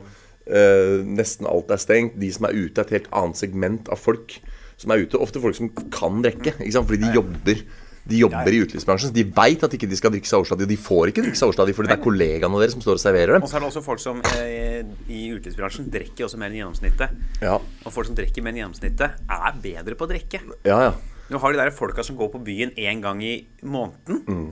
[0.51, 2.17] eh, nesten alt er stengt.
[2.21, 4.37] De som er ute, er et helt annet segment av folk
[4.81, 5.19] som er ute.
[5.21, 6.89] Ofte folk som kan drikke, ikke sant?
[6.89, 7.63] fordi de jobber.
[8.01, 10.65] De jobber i utelivsbransjen, så de veit at ikke de skal drikke seg overstadig.
[10.65, 13.03] Og de får ikke drikke seg overstadig fordi det er kollegaene deres som står og
[13.03, 13.45] serverer dem.
[13.45, 17.13] Og så er det også folk som eh, i utelivsbransjen drikker også mer enn gjennomsnittet.
[17.45, 20.41] Ja, Og folk som drikker mer enn gjennomsnittet, er bedre på å drikke.
[20.65, 20.81] ja.
[20.89, 20.91] ja.
[21.31, 24.49] Du har de der folka som går på byen én gang i måneden.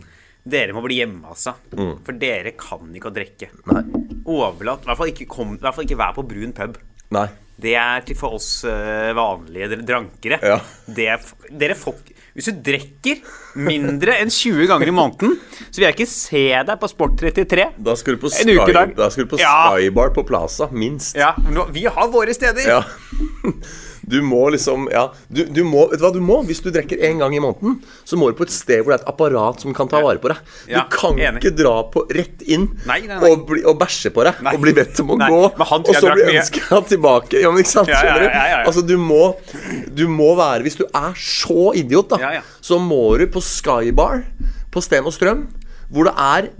[0.50, 1.53] Dere må bli hjemme, altså.
[1.75, 3.51] For dere kan ikke å drikke.
[3.72, 3.84] Nei.
[4.29, 6.77] Overlatt I hvert fall ikke, kom, i hvert fall ikke vær på brun pub.
[7.15, 7.27] Nei.
[7.60, 10.38] Det er til for oss eh, vanlige dr- drankere.
[10.48, 10.60] Ja.
[10.88, 11.25] Det er,
[11.60, 13.20] dere folk Hvis du drikker
[13.60, 15.34] mindre enn 20 ganger i måneden,
[15.68, 17.65] så vil jeg ikke se deg på Sport 33.
[17.84, 18.94] Da skal du på, En Sky, ukedag.
[18.96, 19.56] da skal du på Ja.
[19.74, 21.18] Skybar på Plaza, minst.
[21.20, 21.34] Ja,
[21.75, 22.63] Vi har våre steder.
[22.77, 22.79] Ja.
[24.08, 25.08] Du må liksom Ja.
[25.32, 26.39] Du, du må, vet du hva du må?
[26.48, 29.00] Hvis du drikker én gang i måneden, så må du på et sted hvor det
[29.00, 30.38] er et apparat som kan ta vare på deg.
[30.68, 31.41] Du Ja, kan enig.
[31.41, 33.29] ikke dra på rett inn Nei, nei, nei.
[33.29, 36.27] Og, bli, og bæsje på deg og bli bedt om å gå, og så bli
[36.36, 37.41] ønska tilbake.
[37.44, 37.89] Ja, men ikke sant?
[37.91, 38.27] Skjønner du?
[38.29, 38.63] ja, ja, ja.
[38.65, 39.36] Altså, du må,
[39.96, 44.24] du må være Hvis du er så idiot, da, så må du på Skybar
[44.72, 45.48] på Sten og Strøm,
[45.89, 46.51] hvor det er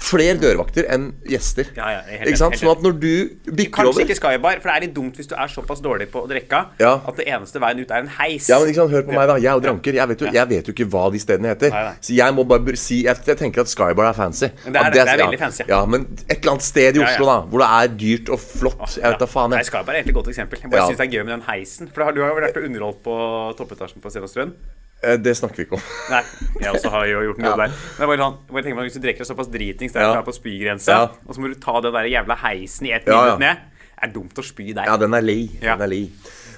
[0.00, 1.68] flere dørvakter enn gjester.
[1.76, 2.54] Ja, ja, helt ikke sant?
[2.56, 5.28] enig, Sånn at når du bikker Kanskje ikke Skybar, for det er litt dumt hvis
[5.28, 6.94] du er såpass dårlig på å drikke Ja.
[7.06, 8.48] at det eneste veien ut er en heis.
[8.48, 9.36] Ja, men ikke sant, Hør på meg, da.
[9.36, 9.92] Jeg er jo dranker.
[10.00, 11.70] Jeg vet jo, jeg vet jo ikke hva de stedene heter.
[11.70, 11.94] Nei, nei.
[12.00, 14.48] Så jeg må bare si Jeg, jeg tenker at Skybar er fancy.
[14.48, 15.64] Det er det, det er veldig fancy.
[15.68, 17.04] Ja, Men et eller annet sted i.
[17.04, 18.96] Oslo, da, hvor det er dyrt og flott.
[18.96, 19.50] Jeg vet da faen.
[19.50, 20.58] Nei, Skybar er et godt eksempel.
[20.62, 20.88] Jeg bare Ja.
[20.88, 21.88] syns det er gøy med den heisen.
[21.92, 23.16] For du har jo vært og underholdt på
[23.60, 24.52] toppetasjen på Sten og Strøm.
[24.52, 25.84] Eh, Det snakker vi ikke om.
[26.10, 26.22] Nei,
[26.60, 27.56] jeg også har jo gjort jobb Ja.
[27.56, 27.72] der.
[27.98, 30.12] Men jeg bare, bare tenker meg, Hvis du drikker såpass dritings der Ja.
[30.12, 31.02] du er på spygrensa, Ja.
[31.26, 33.56] og så må du ta den der jævla heisen i ett Ja, minutt ned
[34.00, 34.84] Det er dumt å spy der.
[34.84, 35.48] Ja, den er lei.
[35.60, 36.10] Den er lei.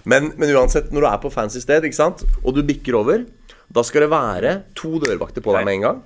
[0.04, 3.24] Men, men uansett, når du er på fancy sted, ikke sant, og du bikker over,
[3.72, 6.02] da skal det være to dørvakter på deg med en gang.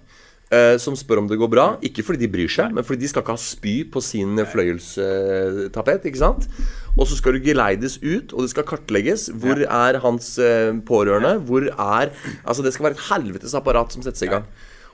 [0.52, 1.76] Uh, som spør om det går bra.
[1.82, 6.04] Ikke fordi de bryr seg, men fordi de skal ikke ha spy på sin fløyelstapet.
[6.06, 6.46] ikke sant?
[6.96, 9.28] Og så skal du geleides ut, og det skal kartlegges.
[9.36, 11.34] Hvor er hans eh, pårørende?
[11.44, 12.10] Hvor er
[12.46, 14.46] Altså, det skal være et helvetes apparat som settes i gang.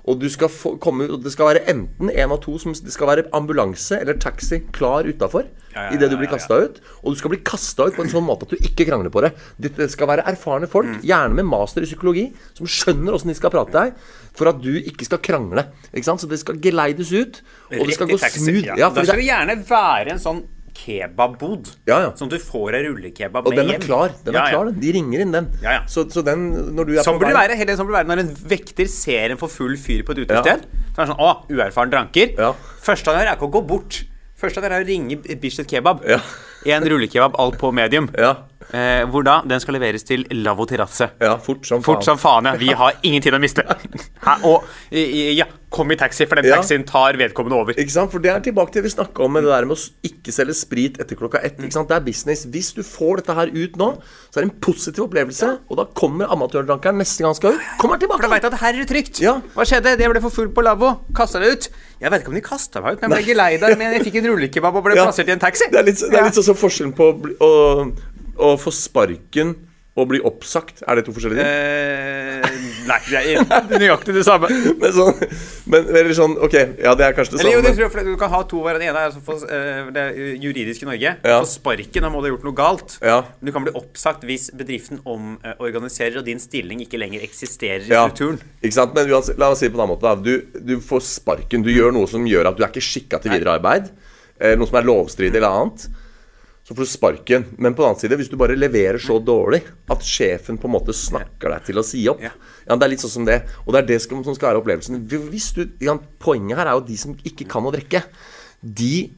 [0.02, 2.72] Og du skal få, komme ut, og det skal være enten en av to som
[2.74, 5.44] Det skal være ambulanse eller taxi klar utafor
[5.76, 6.38] Ja, ja, idet du ja, blir ja, ja.
[6.40, 6.80] kasta ut.
[7.04, 9.22] Og du skal bli kasta ut på en sånn måte at du ikke krangler på
[9.22, 9.30] det.
[9.62, 11.04] Det skal være erfarne folk, Mm.
[11.06, 12.24] gjerne med master i psykologi,
[12.58, 13.94] som skjønner åssen de skal prate deg,
[14.34, 15.64] for at du ikke skal krangle.
[15.94, 16.20] Ikke sant?
[16.20, 17.38] Så det skal geleides ut,
[17.70, 18.66] og det skal gå smooth.
[18.72, 18.74] Ja.
[18.82, 20.42] Ja, da skal det gjerne være en sånn
[20.76, 21.70] kebabbod.
[21.88, 22.10] Ja, ja.
[22.18, 23.84] Sånn at du får ei rullekebab og den er hjem.
[23.86, 24.14] klar.
[24.26, 24.70] Den er klar.
[24.84, 25.50] De ringer inn den.
[25.62, 25.82] Ja, ja.
[25.90, 28.22] Så, så den, når du er Sånn på vei være, sånn burde det være når
[28.24, 30.64] en vekter ser en for full fyr på et utested.
[30.92, 32.34] Så er det sånn Å, uerfaren dranker.
[32.38, 32.52] Ja.
[32.82, 34.02] Første han gjør, er ikke å gå bort.
[34.42, 36.02] Første han gjør, er å ringe Bislett Kebab.
[36.08, 36.18] Ja.
[36.72, 38.08] En rullekebab, alt på medium.
[38.18, 38.34] Ja.
[38.72, 39.40] Eh, hvor da?
[39.48, 41.10] Den skal leveres til Lavvo terrasse.
[41.20, 42.54] ja, fort som Fort som faen, ja.
[42.60, 43.64] Vi har ingen tid å miste.
[44.26, 44.36] Hæ?
[44.44, 46.56] Og ja, kom i taxi, for den Ja.
[46.60, 47.72] taxien tar vedkommende over.
[47.80, 48.10] Ikke sant?
[48.12, 50.32] For det er tilbake til det vi snakka om med det der med å ikke
[50.36, 51.56] selge sprit etter klokka ett.
[51.58, 51.88] Ikke sant?
[51.88, 52.44] Det er business.
[52.46, 53.88] Hvis du får dette her ut nå,
[54.30, 55.48] så er det en positiv opplevelse.
[55.70, 57.60] Og da kommer amatørdrankeren neste gang han skal ut.
[57.80, 58.20] Kommer tilbake.
[58.20, 59.20] For da veit at her er det trygt.
[59.24, 59.38] Ja.
[59.56, 59.96] Hva skjedde?
[59.96, 60.92] Det ble for full på lavvo.
[61.16, 61.68] Kasta det ut.
[62.02, 63.76] Jeg vet ikke om de kasta meg ut, men jeg ble ikke lei der.
[63.80, 65.06] Men jeg fikk en rullekebab og ble Ja.
[65.08, 65.70] plassert i en taxi.
[65.72, 67.08] Det er litt, det er litt sånn som forskjellen på
[67.40, 67.50] å,
[68.36, 69.54] å, få sparken
[69.92, 70.80] og bli oppsagt.
[70.88, 71.48] Er det to forskjellige ting?
[71.52, 72.54] Eh,
[72.88, 74.48] nei, det er nøyaktig det samme.
[74.80, 75.18] Men sånn,
[75.68, 77.74] men, eller sånn Ok, ja, det er kanskje det Eller jo, samme.
[77.76, 78.78] det jeg, Du kan ha to hver.
[78.80, 81.12] Den ene er for, eh, det er juridisk i Norge.
[81.20, 81.36] Ja.
[81.44, 82.96] Få sparken, da må du ha gjort noe galt.
[83.04, 83.18] Ja.
[83.40, 87.92] Men du kan bli oppsagt hvis bedriften omorganiserer og din stilling ikke lenger eksisterer i
[87.92, 88.40] Ja, strukturen.
[88.64, 88.96] ikke sant?
[88.96, 89.20] Men la
[89.52, 90.14] oss si det på en annen måte.
[90.24, 91.66] Du, du får sparken.
[91.66, 93.92] Du gjør noe som gjør at du er ikke skikka til videre arbeid.
[94.40, 95.84] Eh, noe som er lovstridig eller annet.
[96.72, 97.44] Så får du sparken.
[97.60, 99.60] Men på den annen side, hvis du bare leverer så dårlig
[99.92, 102.30] at sjefen på en måte snakker deg til å si opp Ja.
[102.64, 103.42] Ja, Det er litt sånn som det.
[103.66, 105.02] Og det er det som skal være opplevelsen.
[105.28, 108.04] Hvis du, ja, poenget her er jo de som ikke kan å drikke,
[108.62, 109.10] de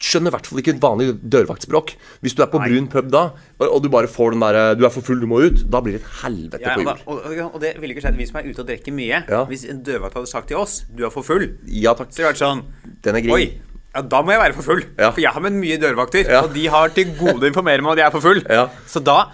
[0.00, 1.92] skjønner i hvert fall ikke et vanlig dørvaktspråk.
[2.24, 3.22] Hvis du er på brun pub da,
[3.68, 5.62] og du bare får den derre Du er for full, du må ut.
[5.70, 7.44] Da blir det et helvete Ja, på og, jul.
[7.44, 9.22] og, og, det ville ikke skjedd vi som er ute og drikker mye.
[9.28, 9.44] Ja.
[9.50, 12.10] Hvis en dørvakt hadde sagt til oss 'du er for full', Ja takk.
[12.10, 12.64] så hadde det vært sånn
[13.04, 13.32] Den er grei.
[13.36, 13.60] Oi,
[13.94, 14.82] ja, da må jeg være for full.
[14.98, 15.10] Ja.
[15.10, 16.42] For jeg har med mye dørvakter, Ja.
[16.46, 18.42] og de har til gode å informere meg om at jeg er for full.
[18.48, 18.68] Ja.
[18.86, 19.30] Så da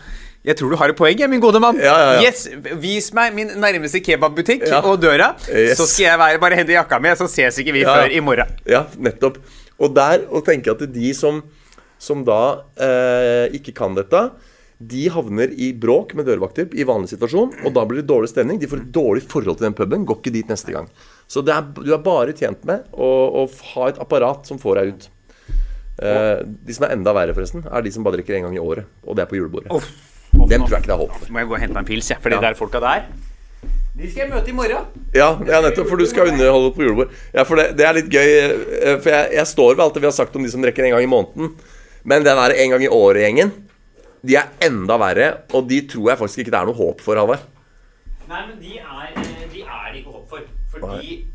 [0.47, 1.75] Jeg tror du har et poeng, min gode mann.
[1.83, 2.29] Ja, ja, ja.
[2.29, 2.45] Yes,
[2.79, 5.75] Vis meg min nærmeste kebabbutikk og døra, Yes.
[5.77, 8.47] så skal jeg være Bare hente jakka mi, så ses ikke vi før i morgen.
[8.64, 9.38] Ja, nettopp.
[9.81, 11.42] Og der å tenke at de som,
[11.99, 14.31] som da eh, ikke kan dette,
[14.79, 18.59] de havner i bråk med dørvakter i vanlig situasjon, og da blir det dårlig stemning.
[18.61, 20.89] De får et dårlig forhold til den puben, går ikke dit neste gang.
[21.27, 23.09] Så det er, du er bare tjent med å,
[23.41, 25.07] å ha et apparat som får deg ut.
[25.97, 28.61] Eh, de som er enda verre, forresten, er de som bare drikker én gang i
[28.61, 29.73] året, og det er på julebordet.
[29.73, 29.89] Uff.
[30.37, 31.31] Dem tror jeg ikke det er håp for.
[31.33, 32.43] Må jeg gå og hente meg en pils, jeg, for de Ja.
[32.45, 33.07] der folka der
[33.97, 34.85] De skal jeg møte i morgen.
[35.17, 37.15] Ja, ja, nettopp, for du skal underholde på julebord.
[37.33, 40.03] Ja, for det, det er litt gøy, eh, for jeg, jeg står ved alt det
[40.05, 41.55] vi har sagt om de som drikker en gang i måneden.
[42.05, 43.55] Men den der en gang i året-gjengen,
[44.27, 47.19] de er enda verre, og de tror jeg faktisk ikke det er noe håp for,
[47.19, 47.45] Halvard.
[48.27, 50.47] Nei, men de er, eh, de er det ikke håp for.
[50.73, 51.26] Fordi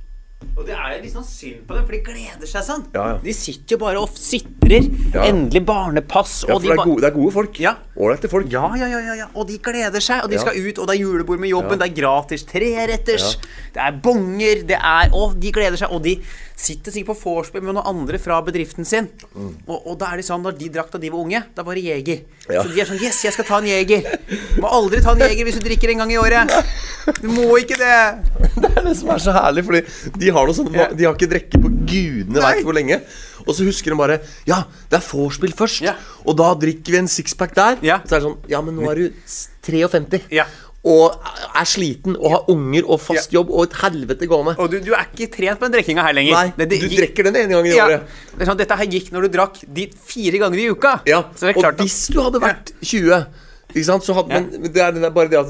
[0.61, 2.83] Og det er litt sånn synd på dem, for de gleder seg sånn.
[2.93, 3.15] Ja, ja.
[3.23, 4.85] De sitter jo bare og sitrer.
[5.09, 5.23] Ja.
[5.25, 6.35] Endelig barnepass.
[6.45, 7.57] Ja, for de det er, gode, det er gode folk.
[7.63, 7.73] Ja.
[7.97, 8.51] Ålreite folk.
[8.53, 9.27] Ja, ja, ja, ja, ja.
[9.33, 11.89] Og de gleder seg, og de skal ut, og det er julebord med jobben, det
[11.89, 13.33] er gratis treretters,
[13.73, 16.19] det er bonger, det er Og de gleder seg, og de
[16.61, 19.09] sitter sikkert på vorspiel med noen andre fra bedriften sin.
[19.33, 21.77] Og, og da er de sånn, når de drakk da de var unge, da var
[21.79, 22.21] det jeger.
[22.45, 24.05] Så de er sånn Yes, jeg skal ta en jeger.
[24.61, 26.53] Må aldri ta en jeger hvis du drikker en gang i året.
[27.21, 27.97] Du må ikke det.
[28.61, 29.81] Det er det som er så herlig, fordi
[30.21, 33.01] de har sånn De har ikke drikke på gudene veit hvor lenge.
[33.41, 35.81] Og så husker de bare Ja, det er vorspiel først.
[35.85, 35.95] Ja.
[36.25, 37.79] Og da drikker vi en sixpack der.
[37.85, 38.01] Ja.
[38.05, 39.23] Så er det sånn Ja, men nå er du
[39.65, 40.27] 53.
[40.35, 40.45] Ja.
[40.81, 41.13] Og
[41.53, 44.55] er sliten og har unger og fast jobb og et helvete gående.
[44.57, 46.39] Og du, du er ikke trent på den drikkinga her lenger.
[46.57, 48.15] Nei, du gikk- drikker den ene gangen i året.
[48.33, 50.95] Det sånn, Dette her gikk når du drakk de fire ganger i uka.
[51.09, 53.13] Ja, og hvis du hadde vært 20
[53.71, 54.41] ikke sant, så hadde, Ja.
[54.41, 55.47] Men det er, det er bare det at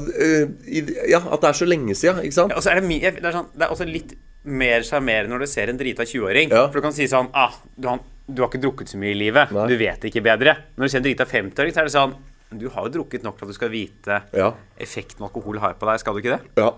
[0.66, 2.50] i- Ja, at det er så lenge siden, ikke sant?
[2.50, 5.30] Ja, Og så er det, mye, det, er sånn, det er også litt mer sjarmerende
[5.30, 6.50] når du ser en drita 20-åring.
[6.50, 6.66] Ja.
[6.68, 9.18] For du kan si sånn ah, du, har, du har ikke drukket så mye i
[9.18, 9.52] livet.
[9.54, 9.68] Nei.
[9.70, 10.56] Du vet ikke bedre.
[10.76, 12.14] Når du ser en drita 50-åring, så er det sånn
[12.52, 14.52] Du har jo drukket nok til at du skal vite Ja.
[14.78, 16.00] effekten alkohol har på deg.
[16.02, 16.42] Skal du ikke det?
[16.60, 16.72] Ja.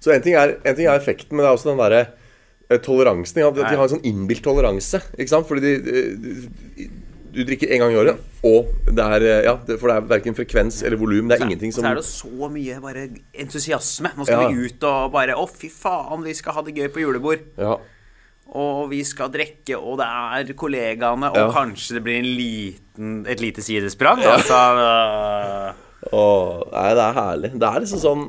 [0.00, 2.02] Så en ting, er, en ting er effekten, men det er også den derre
[2.70, 3.40] eh, toleransen.
[3.42, 5.00] At de har en sånn innbilt toleranse.
[5.18, 5.48] Ikke sant?
[5.48, 6.90] Fordi de, de,
[7.38, 10.34] du drikker én gang i året, og det er eh, Ja, for det er verken
[10.36, 11.28] frekvens eller volum.
[11.30, 13.04] Det er ingenting som Så er det så mye bare
[13.38, 14.10] entusiasme.
[14.18, 14.48] Nå skal Ja.
[14.50, 17.46] vi ut og bare Å, fy faen, vi skal ha det gøy på julebord.
[17.58, 17.76] Ja.
[18.58, 23.42] Og vi skal drikke, og det er kollegaene, og kanskje det blir en liten, et
[23.44, 24.22] lite sidesprang.
[24.24, 27.50] Altså øh, Åh, nei, det er herlig.
[27.60, 28.22] Det er liksom sånn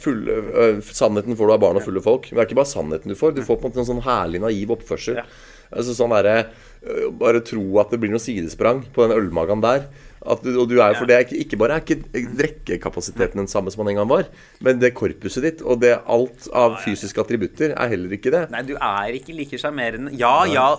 [0.00, 2.30] fulle, øh, Sannheten får du av barn og fulle folk.
[2.30, 3.36] Men det er ikke bare sannheten du får.
[3.36, 5.20] Du får på en måte en sånn herlig naiv oppførsel.
[5.20, 5.26] Ja.
[5.74, 6.48] Altså sånn der,
[6.86, 9.88] øh, Bare tro at det blir noe sidesprang på den ølmagen der.
[10.26, 13.50] At du, og du er, for det er ikke, ikke bare er ikke drikkekapasiteten den
[13.50, 14.24] samme som den en gang var,
[14.64, 18.40] men det korpuset ditt og det alt av fysiske attributter er heller ikke det.
[18.50, 20.16] Nei, du er ikke like sjarmerende.
[20.18, 20.72] Ja, ja,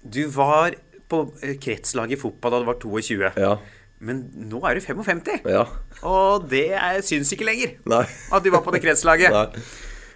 [0.00, 3.32] du var på eh, kretslaget i fotball da du var 22.
[3.36, 3.52] Ja.
[4.00, 5.40] Men nå er du 55.
[5.50, 5.64] Ja.
[6.06, 8.04] Og det er, syns ikke lenger Nei.
[8.32, 9.32] at du var på det kretslaget.
[9.38, 9.46] Nei.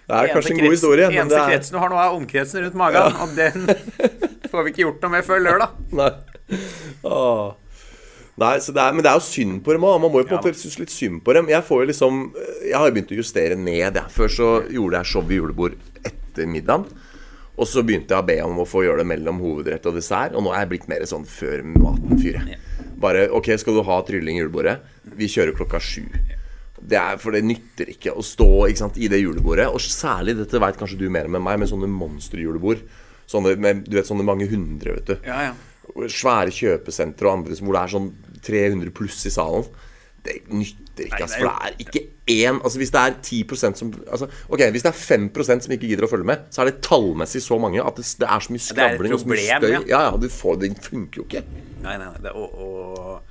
[0.03, 2.63] Det er kanskje en god historie, Den Eneste er kretsen du har nå, er omkretsen
[2.65, 3.19] rundt magen.
[3.23, 3.67] Og den
[4.51, 5.77] får vi ikke gjort noe med før lørdag.
[5.95, 6.09] Nei.
[7.07, 7.53] Åh.
[8.41, 9.99] Nei, så det er, Men det er jo synd på dem òg.
[10.01, 10.43] Man må jo på en Ja.
[10.43, 11.47] måte synes litt synd på dem.
[11.51, 12.21] Jeg får jo liksom
[12.65, 13.99] Jeg har jo begynt å justere ned.
[13.99, 14.09] Jeg.
[14.15, 16.87] Før så gjorde jeg show i julebord etter middagen.
[17.53, 20.33] Og så begynte jeg å be om å få gjøre det mellom hovedrett og dessert.
[20.33, 22.57] Og nå er jeg blitt mer sånn før maten-fyret.
[23.03, 24.77] Bare OK, skal du ha trylling i julebordet?
[25.19, 26.05] Vi kjører klokka sju.
[26.83, 29.69] Det er, for det nytter ikke å stå ikke sant, i det julebordet.
[29.71, 32.81] Og særlig, dette veit kanskje du mer med meg, med sånne monsterjulebord.
[33.29, 35.53] Sånne med du vet, sånne mange hundre, vet du Ja, ja.
[36.11, 38.09] svære kjøpesentre og andre som- hvor det er sånn
[38.43, 39.63] 300 pluss i salen.
[40.23, 43.89] Det nytter ikke, altså, for det er ikke én altså Hvis det er 10% som
[44.07, 46.81] altså, Ok, hvis det er 5% som ikke gidder å følge med, så er det
[46.85, 49.69] tallmessig så mange at det, det er så mye skravling og så mye støy.
[49.73, 49.81] ja.
[49.89, 51.43] Ja, du får, Det funker jo ikke.
[51.83, 52.21] Nei, nei, nei.
[52.23, 53.21] Det, og og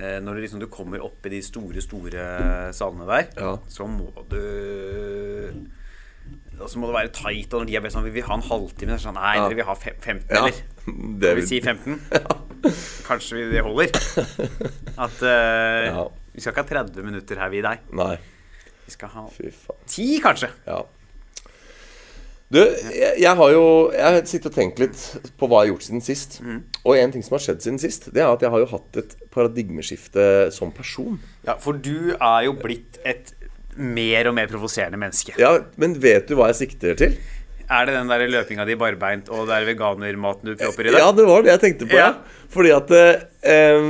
[0.00, 2.24] eh, når du liksom du kommer opp i de store, store
[2.72, 3.56] salene der, Ja.
[3.68, 4.40] så må du
[6.60, 8.42] og så må det være tight, og når de er sånn Vi vil ha en
[8.46, 8.94] halvtime.
[8.96, 9.48] Så sånn, Nei, Ja.
[9.48, 10.52] dere vil ha fem, 15, Ja, eller?
[10.54, 10.62] det
[11.20, 12.00] Skal vi vil- si 15?
[13.08, 13.88] Kanskje vi- det holder?
[15.04, 15.28] At uh,
[15.90, 16.04] Ja.
[16.34, 17.86] Vi skal ikke ha 30 minutter her, vi deg.
[17.94, 18.16] Nei,
[18.84, 19.28] Vi skal ha.
[19.86, 20.50] 10, kanskje.
[20.66, 20.82] Ja.
[22.54, 23.62] Du, jeg, jeg har jo
[23.94, 24.98] Jeg har sittet og tenkt litt
[25.40, 26.36] på hva jeg har gjort siden sist.
[26.44, 26.58] Mm.
[26.82, 29.00] Og en ting som har skjedd siden sist, det er at jeg har jo hatt
[29.00, 31.16] et paradigmeskifte som person.
[31.46, 33.32] Ja, for du er jo blitt et
[33.74, 35.34] mer og mer provoserende menneske.
[35.40, 37.16] Ja, Men vet du hva jeg sikter til?
[37.64, 41.00] Er det den der løpinga di barbeint og det er veganermaten du propper i deg?
[41.00, 41.96] Ja, det var det jeg tenkte på.
[41.96, 42.10] Ja.
[42.52, 43.88] Fordi at eh?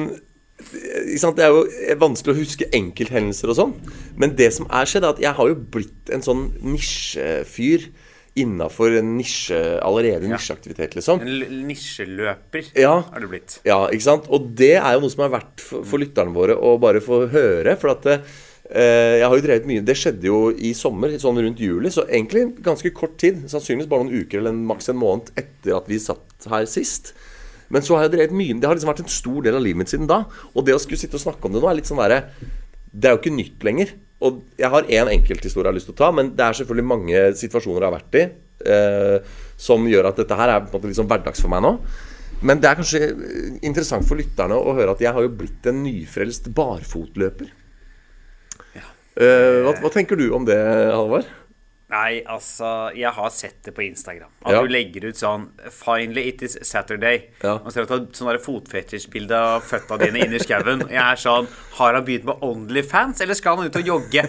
[0.75, 1.65] Det er jo
[2.01, 3.75] vanskelig å huske enkelthendelser og sånn.
[4.21, 7.89] Men det som er skjedd, er at jeg har jo blitt en sånn nisjefyr
[8.35, 11.21] innafor en nisje allerede nisjeaktivitet, liksom.
[11.23, 12.97] En nisjeløper Ja.
[13.13, 13.61] har du blitt.
[13.65, 14.27] Ja, ikke sant?
[14.29, 17.29] Og det er jo noe som er verdt for, for lytterne våre å bare få
[17.31, 17.77] høre.
[17.79, 21.63] For at eh, jeg har jo drevet mye Det skjedde jo i sommer, sånn rundt
[21.63, 21.93] juli.
[21.95, 23.45] Så egentlig ganske kort tid.
[23.47, 27.13] Sannsynligvis bare noen uker eller en, maks en måned etter at vi satt her sist.
[27.73, 29.81] Men så har jeg drevet mye Det har liksom vært en stor del av livet
[29.81, 30.25] mitt siden da.
[30.53, 32.25] Og det å skulle sitte og snakke om det nå er litt sånn derre
[32.93, 33.95] Det er jo ikke nytt lenger.
[34.25, 36.89] Og jeg har én enkelthistorie jeg har lyst til å ta, men det er selvfølgelig
[36.89, 38.25] mange situasjoner jeg har vært i
[38.71, 41.75] eh, som gjør at dette her er på en måte liksom hverdags for meg nå.
[42.45, 45.69] Men det er kanskje eh, interessant for lytterne å høre at jeg har jo blitt
[45.71, 47.53] en nyfrelst barfotløper.
[49.15, 50.59] Eh, hva, hva tenker du om det,
[50.91, 51.29] Halvard?
[51.95, 54.31] Nei, altså, jeg har sett det på Instagram.
[54.45, 54.63] At Ja.
[54.63, 57.23] du legger ut sånn 'Finally it is Saturday'.
[57.43, 57.55] Ja.
[57.63, 60.89] Og du tatt sånn fotfetisjbilde av føtta dine inni skauen.
[60.91, 61.47] Jeg er sånn
[61.79, 64.27] Har han begynt med Onlyfans, eller skal han ut og jogge?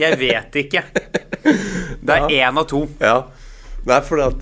[0.00, 0.82] Jeg vet ikke.
[2.04, 2.86] Det er én av to.
[3.00, 3.24] Ja.
[3.86, 4.40] Nei, fordi at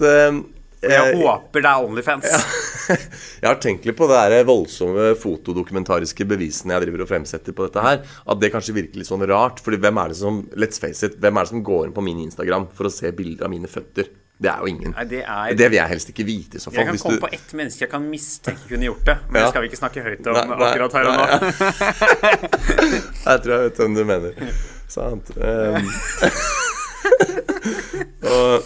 [0.82, 2.26] eh, Jeg eh, håper det er Onlyfans.
[3.42, 7.66] Jeg har tenkt litt på det der voldsomme fotodokumentariske bevisene jeg driver og fremsetter på
[7.68, 8.02] dette her.
[8.26, 9.62] At det kanskje virker litt sånn rart.
[9.62, 12.04] Fordi hvem er det som let's face it, hvem er det som går inn på
[12.04, 14.10] min Instagram for å se bilder av mine føtter?
[14.42, 14.90] Det er jo ingen.
[14.96, 16.80] Nei, det er Det vil jeg helst ikke vite i så fall.
[16.82, 19.16] Jeg kan komme du- på ett menneske jeg kan mistenke kunne gjort det.
[19.30, 19.44] Men Ja.
[19.46, 21.24] det skal vi ikke snakke høyt om Nei, nei, akkurat her og nå.
[23.22, 24.32] Jeg tror jeg vet hvem du mener.
[24.90, 25.30] Sant.
[25.38, 25.86] Um,
[28.34, 28.62] og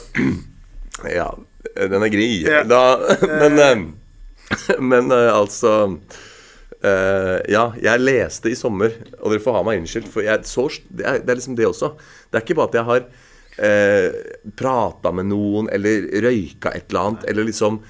[1.19, 1.29] Ja,
[1.77, 2.31] den er gri.
[2.47, 2.65] Ja.
[2.73, 2.83] Da,
[3.27, 3.87] men um,
[4.93, 10.11] Men uh, altså uh, Ja, jeg leste i sommer, og dere får ha meg unnskyldt,
[10.13, 11.95] for jeg så det er, det er liksom det også.
[12.31, 13.07] Det er ikke bare at jeg har
[13.67, 17.81] uh, prata med noen eller røyka et eller annet, eller liksom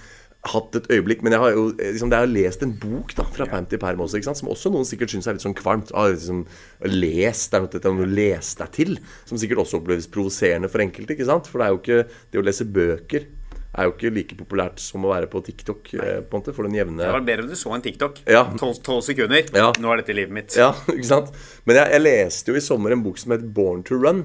[0.47, 3.49] hatt et øyeblikk, men jeg har jo liksom, jeg har lest en bok da, fra
[3.51, 5.91] perm til perm også, som også noen sikkert syns er litt sånn kvalmt.
[5.91, 6.45] Ah, liksom,
[6.87, 8.95] lest, det er noe, dette å lese deg til,
[9.27, 11.17] som sikkert også oppleves provoserende for enkelte.
[11.17, 11.51] ikke sant?
[11.51, 13.27] For det er jo ikke, det å lese bøker
[13.77, 16.63] er jo ikke like populært som å være på TikTok eh, på en måte, for
[16.69, 18.23] den jevne Det var bedre om du så en TikTok.
[18.27, 18.45] Ja.
[18.57, 19.45] Tolv tolv sekunder.
[19.55, 19.73] Ja.
[19.79, 20.57] Nå er dette livet mitt.
[20.57, 21.31] Ja, ikke sant?
[21.67, 24.25] Men jeg, jeg leste jo i sommer en bok som het Born to Run.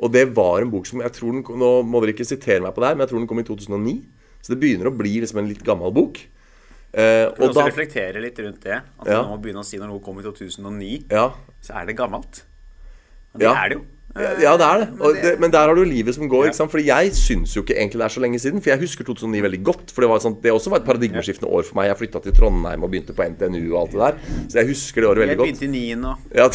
[0.00, 2.72] Og det var en bok som jeg tror den, Nå må dere ikke sitere meg
[2.74, 3.96] på det her, men jeg tror den kom i 2009.
[4.40, 6.22] Så det begynner å bli liksom en litt gammel bok.
[6.96, 8.80] Eh, Og og også da reflektere litt rundt det.
[8.98, 9.20] At Ja.
[9.22, 11.26] man må begynne å si når noe kom i 2009, Ja,
[11.60, 12.42] så er det gammelt.
[13.34, 13.52] Men det Ja.
[13.60, 13.84] er det jo.
[14.16, 14.86] Ja det er det.
[14.98, 15.32] Og det.
[15.42, 16.50] Men der har du livet som går.
[16.56, 16.70] sant?
[16.72, 18.62] Fordi jeg syns jo ikke egentlig det er så lenge siden.
[18.62, 19.92] For jeg husker 2009 veldig godt.
[19.94, 21.90] For det, var sånn, det også var et paradigmeskiftende år for meg.
[21.92, 24.46] Jeg flytta til Trondheim og begynte på NTNU og alt det der.
[24.50, 25.52] Så jeg husker det året veldig godt.
[25.52, 26.48] Jeg begynte i niende nå Ja,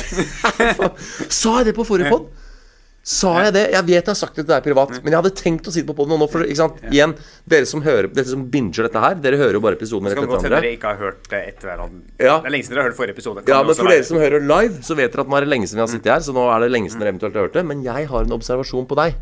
[1.39, 2.27] Sa jeg det på forrige pod?
[3.05, 3.63] Sa jeg det?
[3.69, 5.83] Jeg vet jeg har sagt det til deg privat, men jeg hadde tenkt å si
[5.83, 6.25] det på poden nå.
[6.31, 6.79] For, ikke sant?
[6.89, 7.11] Igjen,
[7.45, 10.25] dere som hører Dere som binger dette her, dere hører jo bare episoden rett etter
[10.31, 10.49] hverandre.
[10.57, 12.01] dere ikke har hørt det etter hverandre.
[12.17, 12.39] Ja.
[12.41, 13.43] Det er lenge siden dere har hørt forrige episode.
[13.45, 13.93] Kan Ja, men for være.
[13.99, 15.93] dere som hører live, så vet dere at nå er det lenge siden vi har
[15.93, 16.25] sittet her.
[16.25, 17.65] Så nå er det lenge siden dere eventuelt har hørt det.
[17.69, 19.21] Men jeg har en observasjon på deg.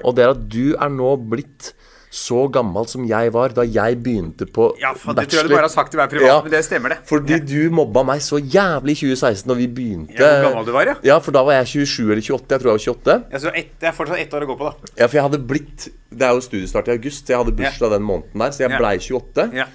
[0.00, 1.74] Og det er at du er nå blitt
[2.10, 5.54] så gammel som jeg var da jeg begynte på Ja, for det tror jeg du
[5.54, 6.36] bare har sagt til meg privat, Ja.
[6.42, 6.98] men det stemmer, det.
[7.08, 10.16] Fordi du mobba meg så jævlig i 2016 når vi begynte.
[10.16, 10.94] Ja, hvor gammel du var, ja.
[11.04, 12.48] Ja, for da var jeg 27 eller 28.
[12.54, 13.18] Jeg tror jeg var 28.
[13.32, 14.92] Ja, så et, det er fortsatt ett år å gå på, da.
[15.02, 17.90] Ja, for jeg hadde blitt Det er jo studiestart i august, så jeg hadde bursdag
[17.92, 18.50] den måneden der.
[18.56, 18.78] Så jeg Ja.
[18.80, 19.50] blei 28.
[19.52, 19.66] Ja.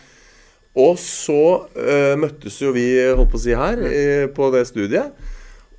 [0.75, 1.37] Og så
[1.77, 5.13] uh, møttes jo vi, holdt på å si, her eh, på det studiet.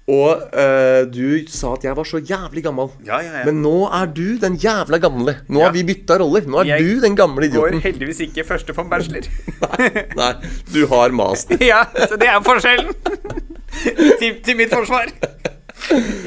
[0.04, 2.90] Og eh, du sa at jeg var så jævlig gammel.
[3.06, 3.44] Ja, ja, ja.
[3.48, 5.38] Men nå er du den jævla gamle.
[5.48, 6.44] Nå har vi bytta roller.
[6.44, 7.78] Nå er Jeg du den gamle idioten.
[7.78, 9.30] Jeg Går heldigvis ikke første på bachelor.
[10.20, 10.32] Nei,
[10.74, 11.56] du har master.
[11.72, 12.92] ja, så det er forskjellen.
[14.20, 15.08] til, til mitt forsvar.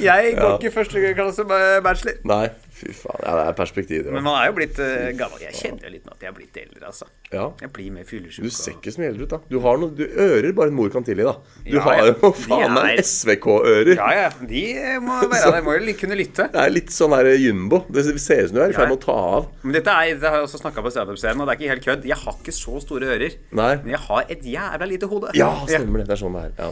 [0.01, 2.17] Jeg går ikke første klasse bachelor.
[2.25, 3.21] Nei, fy faen.
[3.25, 4.11] Ja, det er perspektivet.
[4.13, 5.41] Men man er jo blitt uh, gammel.
[5.47, 7.07] Jeg kjenner jo litt nå at jeg er blitt eldre, altså.
[7.33, 7.45] Ja.
[7.61, 8.45] Jeg blir mer fyllesyk.
[8.45, 9.39] Du ser ikke så mye eldre ut, da.
[9.51, 11.33] Du har noe, du ører bare en mor kan tilgi, da.
[11.65, 13.93] Du Ja, har jo faen meg er- SVK-ører.
[13.97, 14.29] Ja, ja.
[14.53, 14.63] De
[15.03, 15.61] må være der.
[15.67, 16.47] Må jo kunne lytte.
[16.53, 17.83] Det er litt sånn der jumbo.
[17.91, 19.49] Det ser ut som du er i ferd med å ta av.
[19.63, 21.87] Men dette er, det har jeg også snakka på standup-scenen, og det er ikke helt
[21.89, 22.07] kødd.
[22.13, 23.37] Jeg har ikke så store ører.
[23.51, 23.73] Nei.
[23.83, 25.33] Men jeg har et jævla lite hode.
[25.37, 26.07] Ja, stemmer det.
[26.11, 26.53] Det er sånn det er.
[26.61, 26.71] Ja.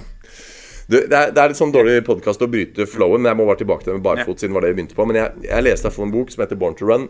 [0.85, 3.47] Du, det, er, det er litt sånn dårlig podkast å bryte flowen, men jeg må
[3.47, 5.07] bare tilbake til det med barfot, siden var det vi begynte på.
[5.09, 7.07] Men jeg, jeg leste derfor en bok som heter Born to Run.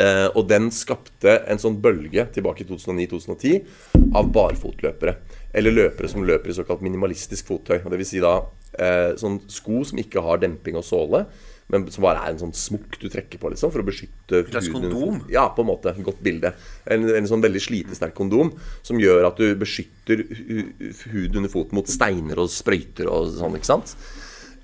[0.00, 5.16] Eh, og den skapte en sånn bølge tilbake i 2009-2010 av barfotløpere.
[5.56, 7.78] Eller løpere som løper i såkalt minimalistisk fottøy.
[7.84, 8.12] Dvs.
[8.12, 8.36] si da
[8.76, 11.24] eh, sånn sko som ikke har demping og såle,
[11.72, 14.72] men som bare er en sånn smokk du trekker på, liksom, for å beskytte huden.
[14.74, 15.22] kondom?
[15.32, 15.94] Ja, på en måte.
[16.04, 16.52] Godt bilde.
[16.84, 18.52] En, en sånn veldig slitesterk kondom
[18.84, 23.56] som gjør at du beskytter huden hud under foten mot steiner og sprøyter og sånn,
[23.58, 23.96] ikke sant?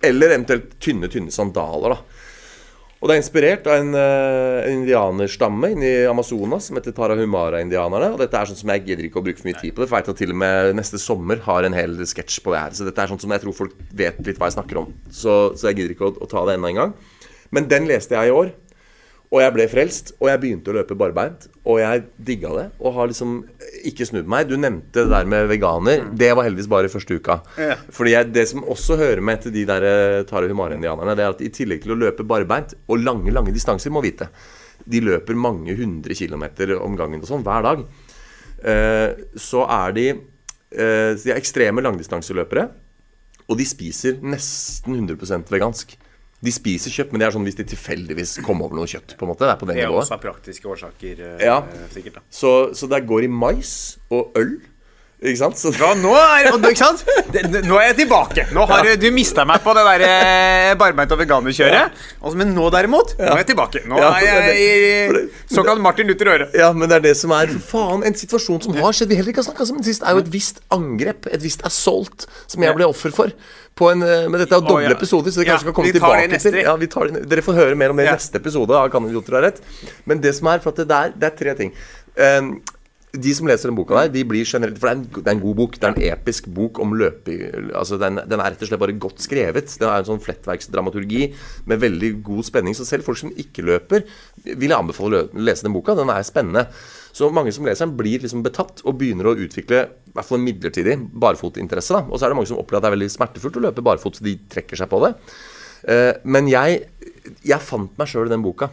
[0.04, 2.19] Eller eventuelt tynne, tynne sandaler, da.
[3.00, 8.10] Og det er inspirert av en, uh, indianerstamme inne i Amazonas som heter Tarahumara-indianerne.
[8.12, 9.88] Og dette er sånn som jeg gidder ikke å bruke for mye tid på det,
[9.88, 12.60] for jeg vet at til og med neste sommer har en hel sketsj på det
[12.60, 12.76] her.
[12.76, 14.92] Så dette er sånn som jeg tror folk vet litt hva jeg snakker om.
[15.08, 16.92] Så, så jeg gidder ikke å, å ta det enda en gang.
[17.56, 18.52] Men den leste jeg i år.
[19.30, 21.44] Og jeg ble frelst, og jeg begynte å løpe barbeint.
[21.62, 23.36] Og jeg digga det, og har liksom
[23.86, 24.48] ikke snudd meg.
[24.50, 26.02] Du nevnte det der med veganer.
[26.18, 27.36] Det var heldigvis bare første uka.
[27.60, 27.76] Ja.
[27.94, 31.44] Fordi jeg, det som også hører med til de der Tare Tarahumara-indianerne, det er at
[31.46, 34.26] i tillegg til å løpe barbeint, og lange, lange distanser, må vite
[34.90, 37.86] De løper mange hundre kilometer om gangen og sånn hver dag.
[38.66, 42.66] Eh, så er de eh, De er ekstreme langdistanseløpere.
[43.46, 45.94] Og de spiser nesten 100% vegansk.
[46.42, 49.16] De spiser kjøtt, men det er sånn hvis de tilfeldigvis kommer over noe kjøtt.
[49.18, 51.60] på en måte, Det er på det Det er også av praktiske årsaker, eh, Ja.
[51.92, 52.14] sikkert.
[52.14, 54.60] da Så, så det går i mais og øl.
[55.20, 55.58] Ikke sant?
[55.60, 57.02] Så Ja, nå er, ikke sant?
[57.68, 58.46] Nå er jeg tilbake.
[58.56, 61.90] Nå har du- du mista meg på det der eh, barbeint- og veganerkjøret.
[62.22, 63.82] Altså, Men nå derimot, nå er jeg tilbake.
[63.86, 64.56] Nå Ja, er jeg
[65.20, 66.48] i såkalt Martin Luther Øre.
[66.56, 69.34] Ja, men det er det som er faen, en situasjon som har skjedd vi heller
[69.34, 72.74] ikke har snakka om sist, er jo et visst angrep, et visst assault, som jeg
[72.80, 73.28] ble offer for.
[73.76, 74.96] På en, eh, men dette er jo doble doble ja.
[74.96, 76.60] episoder, så det Ja, kanskje skal komme tilbake til.
[76.64, 78.16] Ja, vi tar det, dere får høre mer om det i Ja.
[78.16, 79.04] neste episode Kan.
[80.06, 81.72] Men det som er, for at det, er, det er tre ting.
[82.16, 82.40] Eh,
[83.10, 85.34] de som leser den boka der, de blir generelt For det er, en, det er
[85.34, 85.76] en god bok.
[85.76, 87.40] Det er en episk bok om løping.
[87.74, 89.72] Altså, den, den er rett og slett bare godt skrevet.
[89.80, 91.24] Den er en sånn flettverksdramaturgi
[91.70, 92.76] med veldig god spenning.
[92.78, 94.04] Så selv folk som ikke løper,
[94.46, 95.96] vil jeg anbefale å lese den boka.
[95.98, 96.68] Den er spennende.
[97.10, 100.38] Så mange som leser den, blir liksom betatt og begynner å utvikle i hvert fall
[100.38, 101.96] en midlertidig barfotinteresse.
[101.96, 102.04] da.
[102.06, 104.18] Og så er det mange som opplever at det er veldig smertefullt å løpe barfot,
[104.18, 105.16] så de trekker seg på det.
[105.90, 106.84] Eh, men jeg,
[107.46, 108.70] jeg fant meg sjøl i den boka.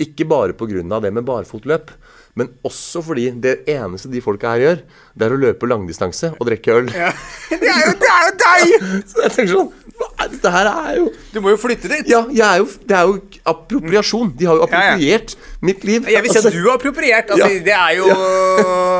[0.00, 1.00] Ikke bare pga.
[1.00, 1.92] det med barfotløp,
[2.38, 4.78] men også fordi det eneste de folka her gjør,
[5.18, 6.86] det er å løpe langdistanse og drikke øl.
[7.52, 8.70] Det er jo, det er jo deg!
[9.12, 9.70] Så jeg tenker sånn
[10.32, 12.08] Dette her er jo Du må jo flytte dit.
[12.10, 13.18] Ja, er jo, det er jo
[13.52, 14.32] appropriasjon.
[14.38, 14.80] De har jo Ja, ja.
[14.96, 16.08] appropriert mitt liv.
[16.10, 17.30] Jeg vil si Altså, at du har appropriert.
[17.30, 17.60] Altså, Ja.
[17.68, 18.08] Det er jo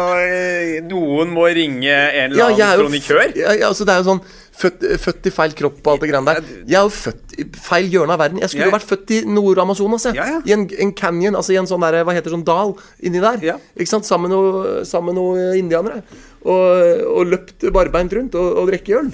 [0.93, 3.33] Noen må ringe en eller er annen kronikør.
[3.39, 4.23] ja, ja, altså, det er jo sånn
[4.57, 6.51] født, født i feil kropp og alt det greiene der.
[6.69, 8.41] Jeg er jo født i feil hjørne av verden.
[8.43, 10.09] Jeg skulle jo vært født i Nord-Amazonas.
[10.13, 13.41] I en, en canyon, altså i en sånn der, hva heter sånn dal inni der.
[13.77, 14.09] Ikke sant?
[14.09, 16.03] Sammen med noen noe indianere.
[16.43, 19.11] Og, og løpt barbeint rundt og, og drikke øl.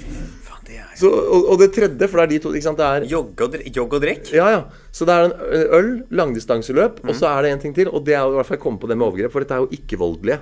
[0.99, 2.77] Så, og, og det tredje, for det er de to ikke sant?
[2.79, 4.31] Det er Jogg og, jogg og drikk.
[4.35, 4.59] Ja, ja.
[4.93, 5.35] Så det er en
[5.79, 7.09] øl, langdistanseløp, Mm.
[7.09, 7.87] og så er det en ting til.
[7.87, 9.55] Og det er jo i hvert fall jeg kom på det med overgrep, for dette
[9.55, 10.39] er jo ikke-voldelige.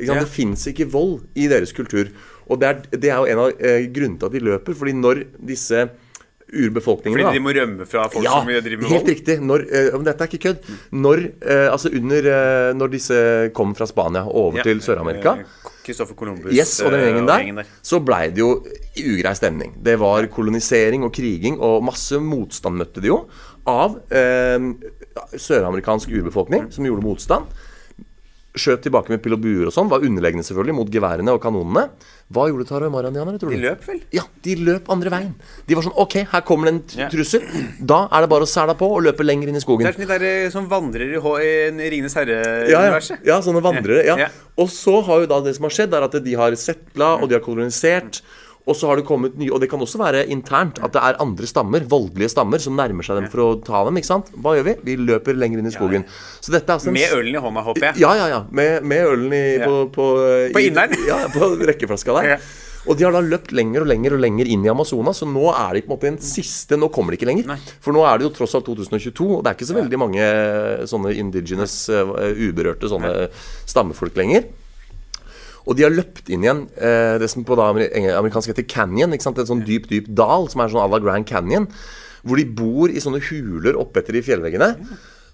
[0.00, 0.08] Ikke?
[0.10, 0.18] Ja.
[0.18, 2.10] Det fins ikke vold i deres kultur.
[2.48, 4.78] Og det er, det er jo en av eh, grunnene til at de løper.
[4.78, 5.86] Fordi når disse
[6.52, 9.10] urbefolkningene Fordi de må rømme fra folk ja, som driver med helt vold.
[9.12, 9.36] riktig.
[9.40, 10.72] Når, eh, dette er ikke kødd.
[10.92, 13.20] Når, eh, altså under, eh, når disse
[13.56, 17.06] kom fra Spania og over Ja, til Sør-Amerika Kristoffer Christopher Columbus Yes, og den eh,
[17.08, 18.64] gjengen der, så blei det jo
[19.00, 19.74] ugrei stemning.
[19.82, 23.24] Det var kolonisering og kriging, og masse motstand møtte de jo
[23.66, 24.58] av eh,
[25.34, 27.44] søramerikansk urbefolkning som gjorde motstand.
[28.52, 29.88] Skjøt tilbake med pil og buer og sånn.
[29.88, 31.86] Var underlegne selvfølgelig mot geværene og kanonene.
[32.32, 33.56] Hva gjorde tarahumara-indianerne, tror du?
[33.56, 34.02] De løp vel?
[34.12, 35.30] Ja, de løp andre veien.
[35.68, 37.08] De var sånn OK, her kommer det en Ja.
[37.08, 37.40] trussel.
[37.80, 39.86] Da er det bare å sæla på og løpe lenger inn i skogen.
[39.88, 42.36] Det er sånn de der eh, som vandrer i, i Ringenes Ja, ja.
[42.44, 43.24] herre-universet.
[43.24, 44.04] ja, sånne vandrere.
[44.04, 44.16] Ja.
[44.18, 44.28] Ja.
[44.58, 47.28] Og så har jo da det som har skjedd, er at de har settla, og
[47.30, 48.20] de har kolonisert.
[48.62, 51.16] Og så har det kommet nye Og det kan også være internt at det er
[51.22, 53.98] andre stammer, voldelige stammer, som nærmer seg dem for å ta dem.
[53.98, 54.30] ikke sant?
[54.38, 54.74] Hva gjør vi?
[54.86, 56.04] Vi løper lenger inn i skogen.
[56.40, 58.02] Så dette er altså Med ølen i hånda, håper jeg.
[58.04, 58.42] Ja, ja, ja.
[58.50, 59.66] Med, med ølen i, Ja.
[59.66, 60.10] på På,
[60.54, 60.94] På inneren.
[61.10, 62.36] Ja, på rekkeflaska der.
[62.36, 62.38] Ja.
[62.86, 65.44] Og de har da løpt lenger og lenger og lenger inn i Amazonas, så nå
[65.54, 67.46] er de på en måte en siste Nå kommer de ikke lenger.
[67.52, 67.58] Nei.
[67.82, 70.24] For nå er det jo tross alt 2022, og det er ikke så veldig mange
[70.90, 73.28] sånne indigenous, uh, uberørte sånne
[73.70, 74.48] stammefolk lenger.
[75.66, 79.14] Og de har løpt inn igjen eh, det som på da amerikansk heter canyon.
[79.14, 79.38] ikke sant?
[79.38, 81.68] En sånn dyp, dyp dal som er sånn à la Grand Canyon.
[82.22, 84.72] Hvor de bor i sånne huler oppetter de fjellveggene.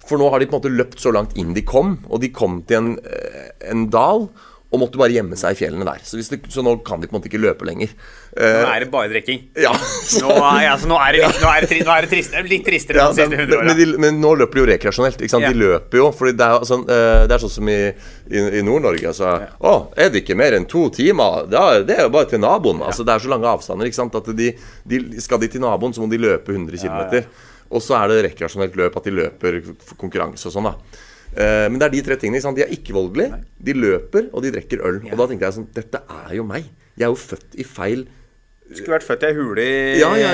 [0.09, 2.31] For nå har de på en måte løpt så langt inn de kom, og de
[2.33, 4.29] kom til en, eh, en dal.
[4.69, 6.03] Og måtte bare gjemme seg i fjellene der.
[6.05, 7.89] Så, hvis det, så nå kan de på en måte ikke løpe lenger.
[8.35, 9.39] Uh, Nå er det bare drikking.
[9.57, 12.37] ja, Nå er, altså, nå er det litt, nå er det, nå er det trist,
[12.37, 13.77] er litt tristere Ja, enn de siste men, åra.
[13.79, 15.25] men, men nå løper de jo rekreasjonelt.
[15.25, 15.47] Ikke sant?
[15.49, 15.55] Ja.
[15.57, 16.11] De løper jo.
[16.19, 17.79] for det er, sånn, eh, det er sånn som i,
[18.29, 19.09] i, i Nord-Norge.
[19.15, 21.49] Altså, Å, er det ikke mer enn to timer?
[21.49, 22.85] Da, det er jo bare til naboen.
[22.85, 23.89] Altså, det er så lange avstander.
[23.89, 24.21] Ikke sant?
[24.21, 24.53] At de,
[24.85, 27.25] de, skal de til naboen, så må de løpe 100 km.
[27.73, 29.63] Og så er det rekreasjonelt løp at de løper
[29.97, 30.69] konkurranse og sånn.
[30.75, 31.07] da
[31.37, 32.39] Eh, Men det er de tre tingene.
[32.41, 32.59] Ikke sant?
[32.59, 35.03] De er ikke voldelige, de løper, og de drikker øl.
[35.11, 36.69] Og da tenkte jeg sånn Dette er jo meg.
[36.99, 38.09] Jeg er jo født i feil
[38.73, 40.31] Skulle vært født i ei hule i Ja, ja,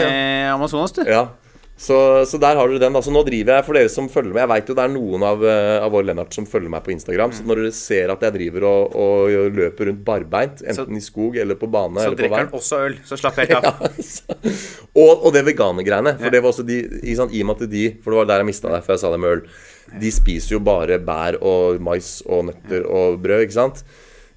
[0.55, 1.03] Amazonas, du.
[1.07, 1.27] Ja.
[1.75, 1.97] Så,
[2.31, 2.95] så der har dere den.
[2.95, 5.25] Altså, nå driver jeg, for dere som følger med Jeg vet jo det er noen
[5.27, 7.33] av, eh, av våre Lennart som følger meg på Instagram.
[7.33, 7.37] Mm.
[7.37, 11.39] Så når dere ser at jeg driver og, og løper rundt barbeint, enten i skog
[11.43, 13.83] eller på bane Så drikker han også øl, så slapp helt av.
[15.03, 16.15] og, og det veganergreiene.
[16.23, 18.31] For det var også de ikke sant, I og med at de For det var
[18.31, 19.47] der jeg mista deg, før jeg sa det med øl.
[20.01, 23.85] De spiser jo bare bær og mais og nøtter og brød, ikke sant?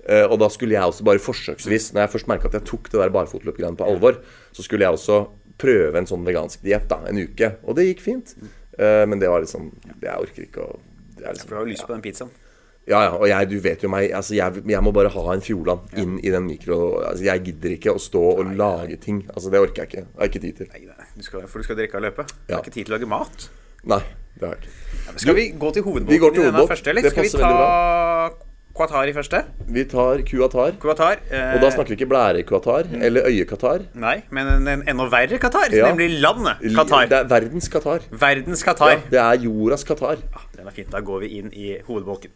[0.08, 2.88] Eh, og da skulle jeg også bare forsøksvis, når jeg først merka at jeg tok
[2.91, 4.22] det der barfotløpgreiene på alvor,
[4.56, 5.26] så skulle jeg også
[5.60, 7.56] prøve en sånn vegansk diett en uke.
[7.66, 8.36] Og det gikk fint.
[8.78, 9.72] Eh, men det var liksom
[10.04, 10.76] Jeg orker ikke å
[11.18, 12.30] liksom, For du har jo lyst på den pizzaen.
[12.86, 15.41] ja, ja, og jeg, du vet jo meg altså jeg, jeg må bare ha en
[15.43, 17.02] Fjordland inn i den mikro...
[17.02, 19.24] Altså jeg gidder ikke å stå og lage ting.
[19.34, 20.06] Altså Det orker jeg ikke.
[20.06, 20.70] Det har jeg ikke tid til.
[20.76, 22.28] Nei, nei, du skal, for du skal drikke og løpe.
[22.45, 23.50] Du har ikke tid til å lage mat.
[23.91, 24.04] Nei,
[24.40, 25.20] det har ikke.
[25.24, 25.84] Skal vi gå til
[26.22, 27.02] går til i denne første, eller?
[27.08, 28.46] Det Skal vi passer veldig ta
[28.78, 29.40] Qatar i første?
[29.74, 30.76] Vi tar Qatar.
[30.82, 31.22] Qatar.
[31.32, 33.88] Eh, Og da snakker vi ikke blære-Qatar eller øye-Qatar.
[33.98, 35.74] Nei, men en, en enda verre Qatar.
[35.74, 35.90] Ja.
[35.90, 37.08] Nemlig landet Qatar.
[37.10, 38.06] Det er verdens Qatar.
[38.12, 39.02] Verdens Qatar.
[39.10, 40.22] Det er jordas Qatar.
[40.36, 40.92] Ah, den er fint.
[40.94, 42.30] Da går vi inn i hovedbolken.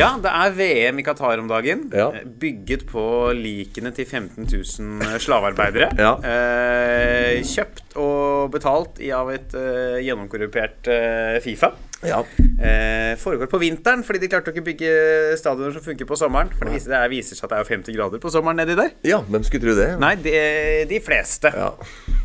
[0.00, 1.82] Ja, det er VM i Qatar om dagen.
[1.92, 2.06] Ja.
[2.14, 3.02] Eh, Bygget på
[3.36, 5.90] likene til 15 000 slavearbeidere.
[5.98, 6.14] Ja.
[6.24, 11.74] Eh, kjøpt og betalt i av et eh, gjennomkorrupert eh, Fifa.
[12.02, 12.22] Ja.
[12.60, 14.92] Eh, foregår på vinteren, fordi de klarte å ikke bygge
[15.40, 16.48] stadioner som funker på sommeren.
[16.56, 18.74] For det viser, det er- viser seg at det er 50 grader på sommeren nedi
[18.76, 18.90] der.
[19.04, 19.98] ja, hvem skulle tro det?
[20.00, 21.52] Nei, de, de fleste.
[21.52, 21.74] Ja.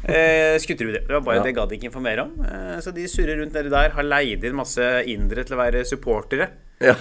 [0.07, 1.03] Eh, skulle tro det.
[1.07, 1.43] Det var bare Ja.
[1.43, 2.32] det gadd de ikke informere om.
[2.45, 3.89] Eh, så de surrer rundt nedi der.
[3.89, 6.49] Har leid inn masse indere til å være supportere.
[6.80, 6.95] ja.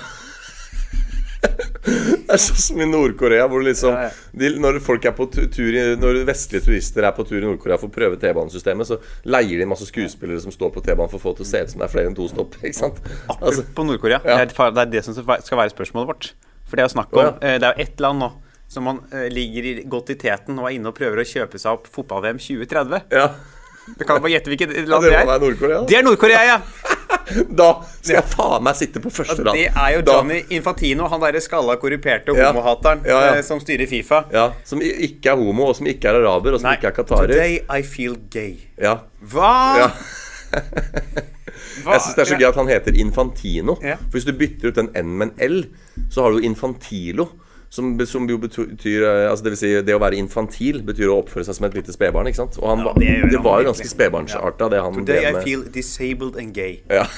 [1.84, 4.28] Det er sånn som i Nord-Korea, hvor liksom Ja, ja.
[4.40, 7.76] de, Når folk er på tur i, Når vestlige turister er på tur i Nord-Korea
[7.80, 11.24] for å prøve T-banesystemet, så leier de masse skuespillere som står på T-banen for å
[11.26, 12.57] få til å se ut som det er flere enn to stopp.
[12.64, 13.03] Ikke sant?
[13.36, 14.22] Altså, på Nord-Korea.
[14.24, 14.40] Ja.
[14.40, 16.30] Det, er, det er det som skal være spørsmålet vårt.
[16.64, 18.30] For det er jo snakk om eh, Det er jo ett land nå
[18.72, 21.76] som man eh, ligger godt i teten og er inne og prøver å kjøpe seg
[21.76, 23.05] opp fotball-VM 2030.
[23.14, 23.28] ja.
[23.84, 25.28] Du kan bare gjette hvilket land det er.
[25.84, 26.55] Det er Nord-Korea, ja!
[27.61, 27.68] Da
[28.01, 29.55] skal jeg faen meg sitte på første rad.
[29.57, 33.35] Det er jo Da- Johnny Infantino, han derre skalla, korruperte homohateren Ja, ja.
[33.39, 34.25] eh, som styrer Fifa.
[34.35, 37.33] Ja, Som ikke er homo, og som ikke er araber, og som ikke er qatarer.
[37.33, 38.57] Today I feel gay.
[38.81, 38.99] Ja.
[39.33, 39.55] Hva?
[39.81, 39.89] Ja.
[41.85, 41.95] Hva?
[41.97, 43.75] Jeg syns det er så gøy at han heter Infantino.
[43.81, 45.64] For hvis du bytter ut en N med en L,
[46.12, 47.27] så har du Infantilo.
[47.75, 51.16] Som, som jo betyr eh, altså det, vil si, det å være infantil betyr å
[51.25, 52.29] oppføre seg som et lite spedbarn.
[52.31, 52.59] ikke sant?
[52.62, 55.49] Og han, Ja, det det, var jo ganske spedbarnsarta, det han Today I drev med.
[55.49, 56.77] feel disabled and gay.
[56.93, 57.09] Ja.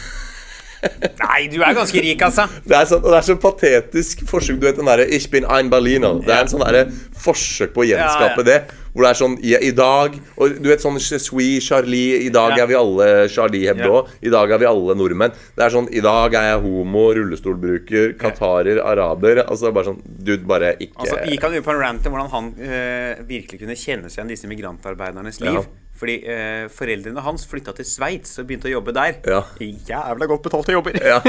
[1.22, 2.46] Nei, du er ganske rik, altså.
[2.66, 4.58] Det er, sånn, det er så patetisk forsøk.
[4.60, 6.20] Du vet den derre 'Ich bin ein Berliner'.
[6.24, 6.86] Det er en sånn derre
[7.26, 8.50] forsøk på å gjenskape Ja, ja.
[8.50, 8.82] det.
[8.96, 12.24] Hvor det er sånn i, i dag Og du vet sånn Sui, Charlie.
[12.26, 12.62] I dag Ja.
[12.64, 14.06] er vi alle Charlie Hebdo.
[14.22, 15.32] I dag er vi alle nordmenn.
[15.56, 19.42] Det er sånn I dag er jeg homo, rullestolbruker, qatarer, araber.
[19.46, 22.30] Altså bare sånn Du, bare ikke Altså, gikk han jo på en rant om hvordan
[22.30, 25.60] han øh, virkelig kunne kjenne seg igjen disse migrantarbeidernes liv.
[25.96, 29.18] Fordi eh, foreldrene hans flytta til Sveits og begynte å jobbe der.
[29.24, 29.40] Ja.
[29.60, 30.98] Jævla godt betalte jobber.
[31.00, 31.20] Ja.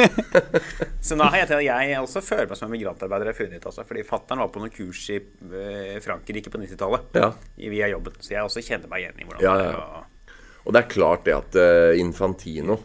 [1.07, 3.31] Så nå har jeg til at jeg også føler meg som en migrantarbeider.
[3.31, 7.31] Jeg funnet, altså, fordi Fattern var på noen kurs i eh, Frankrike på 90-tallet Ja.
[7.55, 8.19] via jobben.
[8.19, 10.13] Så jeg også kjenner meg igjen i hvordan Ja, det er Og...
[10.67, 12.75] Og det er klart det at eh, Infantino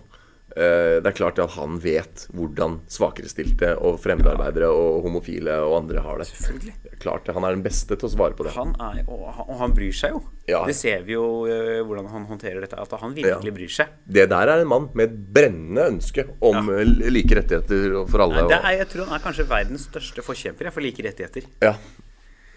[0.55, 6.18] Det er klart at han vet hvordan svakerestilte og fremmedarbeidere og homofile og andre har
[6.20, 6.26] det.
[6.28, 6.74] Selvfølgelig.
[7.03, 7.30] Klart.
[7.34, 8.53] Han er den beste til å svare på det.
[8.55, 10.20] Han er, og, han- og han bryr seg jo.
[10.50, 10.61] Ja.
[10.68, 12.76] Det ser vi jo eh, hvordan han håndterer dette.
[12.78, 13.57] At han virkelig Ja.
[13.57, 13.88] bryr seg.
[14.07, 16.78] Det der er en mann med et brennende ønske om Ja.
[16.82, 18.42] eh, like rettigheter for alle.
[18.42, 21.48] Nei, det er, jeg tror han er kanskje verdens største forkjemper for like rettigheter.
[21.62, 21.74] Ja,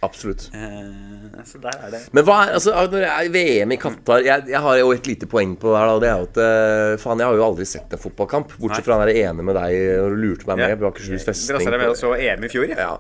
[0.05, 0.45] absolutt.
[0.55, 4.23] Eh, så der er det Men hva er, altså, når det er VM i Qatar
[4.25, 5.91] jeg, jeg har jo et lite poeng på det her.
[5.91, 8.55] Da, det er jo at eh, Faen, jeg har jo aldri sett en fotballkamp.
[8.61, 10.81] Bortsett fra han er enig med deg når du lurte meg med Ja.
[10.85, 11.55] på Akershus festning.
[11.57, 12.79] Drassa deg med og så EM i fjor, ja.
[12.87, 12.97] Ja.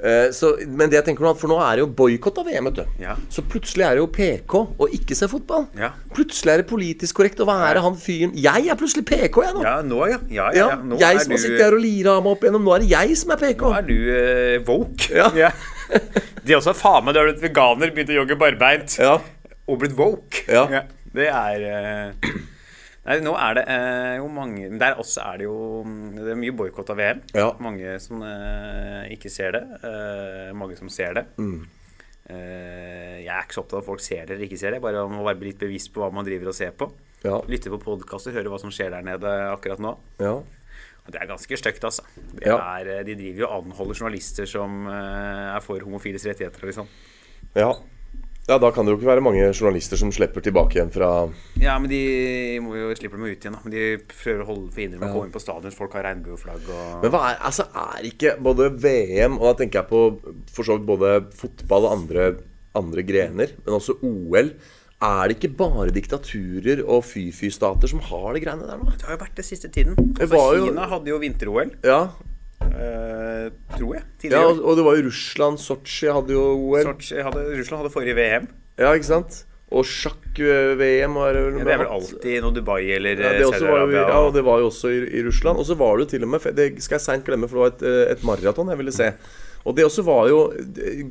[0.00, 2.70] Eh, så, men det jeg tenker nå, for nå er det jo boikott av VM.
[2.70, 3.18] vet du Ja.
[3.28, 5.66] Så plutselig er det jo PK å ikke se fotball.
[5.76, 5.90] Ja.
[6.16, 9.62] Plutselig er det politisk korrekt å være han fyren Jeg er plutselig PK, jeg nå.
[9.66, 10.16] Ja, nå, ja.
[10.32, 10.78] ja, ja, Ja, ja.
[10.80, 12.64] Nå jeg er som har du- sittet her og lira meg opp igjennom.
[12.64, 13.60] Nå er det jeg som er PK.
[13.60, 15.12] Nå er du eh, woke.
[15.36, 15.52] Ja.
[16.46, 19.18] De også faen meg, du har blitt veganer, begynt å jogge barbeint Ja.
[19.68, 20.44] og blitt woke.
[20.48, 20.84] Ja.
[21.10, 22.30] Det er eh,
[23.06, 25.54] Nei, nå er det eh, jo mange men Der også er det jo
[26.14, 27.22] Det er mye boikott av VM.
[27.34, 27.48] Ja.
[27.58, 29.62] Mange som eh, ikke ser det.
[29.82, 31.24] eh, mange som ser det.
[31.40, 31.64] Mm.
[32.30, 34.82] Eh, jeg er ikke så opptatt av at folk ser det eller ikke ser det.
[34.84, 36.90] Bare å være litt bevisst på hva man driver og ser på.
[37.24, 37.40] Ja.
[37.50, 39.96] Lytte på podkaster, høre hva som skjer der nede akkurat nå.
[40.22, 40.38] ja.
[41.06, 42.02] Og det er ganske stygt, altså.
[42.34, 42.56] Det Ja.
[42.78, 46.66] er, eh, de driver jo og anholder journalister som eh, er for homofiles rettigheter.
[46.70, 46.86] Liksom.
[47.56, 47.72] ja.
[48.48, 51.30] Ja, Da kan det jo ikke være mange journalister som slipper tilbake igjen fra
[51.60, 53.60] Ja, men de må jo slipper dem ut igjen, da.
[53.62, 55.70] Men de prøver å holde forhindre dem å komme inn på stadion.
[55.76, 59.82] Folk har regnbueflagg og Men hva er, altså, er ikke både VM, og da tenker
[59.82, 60.00] jeg på
[60.50, 62.26] for så vidt både fotball og andre,
[62.74, 64.50] andre grener, men også OL
[65.02, 68.90] Er det ikke bare diktaturer og fy-fy-stater som har de greiene der nå?
[68.98, 69.94] Det har jo vært det siste tiden.
[69.96, 72.00] Det Altså, jo- Kina hadde jo vinter-OL, Ja,
[72.60, 74.02] eh, tror jeg.
[74.02, 74.44] ja Tidligere.
[74.50, 76.82] og, og det var jo Russland, Sotsji hadde jo OL.
[76.84, 78.48] Sochi hadde, Russland hadde forrige VM.
[78.78, 79.44] Ja, ikke sant?
[79.72, 84.00] Og sjakk-VM var Ja, det er vel alltid noe Dubai eller Ja, eh, Saudi-Arabia.
[84.08, 85.58] ja, og og- det var jo også i, i Russland.
[85.58, 87.64] Og så var det jo til og med Det skal jeg seint glemme, for det
[87.64, 89.12] var et, eh, et maraton jeg ville se.
[89.68, 90.38] Og det også var jo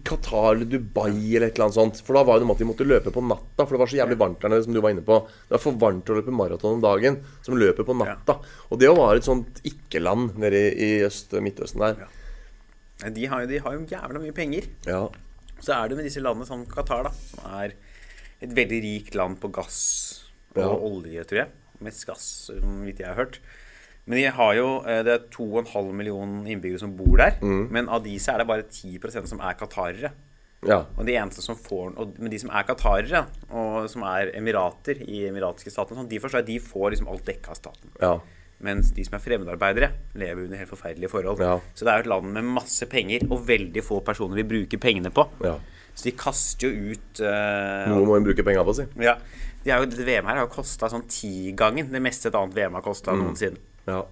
[0.07, 1.99] Qatar eller Dubai eller et eller annet sånt.
[2.05, 3.91] For da var det noe med at de måtte løpe på natta, for det var
[3.91, 5.19] så jævlig varmt der nede, som du var inne på.
[5.49, 8.39] Det er for varmt å løpe maraton om dagen, som løper på natta.
[8.73, 12.01] Og det var et sånt ikke-land nede i, øst, Midtøsten der.
[12.01, 13.09] Ja.
[13.15, 14.65] De har, de har jo jævla mye penger.
[14.89, 15.03] Ja.
[15.61, 17.13] Så er det med disse landene som Qatar, da.
[17.29, 17.77] Som er
[18.41, 19.79] et veldig rikt land på gass
[20.55, 20.73] og Ja.
[20.73, 21.49] olje, tror jeg.
[21.85, 22.49] Mest gass,
[22.83, 23.37] vidt jeg har hørt.
[24.09, 27.35] Men de har jo, eh, det er 2,5 millioner innbyggere som bor der.
[27.45, 27.67] Mm.
[27.71, 30.11] Men av de så er det bare 10% som er qatarere.
[30.65, 30.79] ja.
[30.97, 33.21] Og de eneste som får og, Men de som er qatarere,
[33.53, 37.23] og som er emirater i emiratiske staten, sånn, de forstår at de får liksom alt
[37.29, 37.89] dekka av staten.
[38.01, 38.17] ja.
[38.61, 39.87] Mens de som er fremmedarbeidere,
[40.19, 41.39] lever under helt forferdelige forhold.
[41.39, 41.53] Ja.
[41.73, 44.77] Så det er jo et land med masse penger, og veldig få personer vil bruke
[44.77, 45.23] pengene på.
[45.45, 45.53] ja.
[45.95, 48.83] Så de kaster jo ut uh, Noe må en bruke penga på, si.
[49.03, 49.15] ja.
[49.63, 52.73] de jo, det VM her har jo kosta sånn tigangen det meste et annet VM
[52.77, 53.23] har kosta Mm.
[53.23, 53.57] noensinne.
[53.89, 54.03] Ja.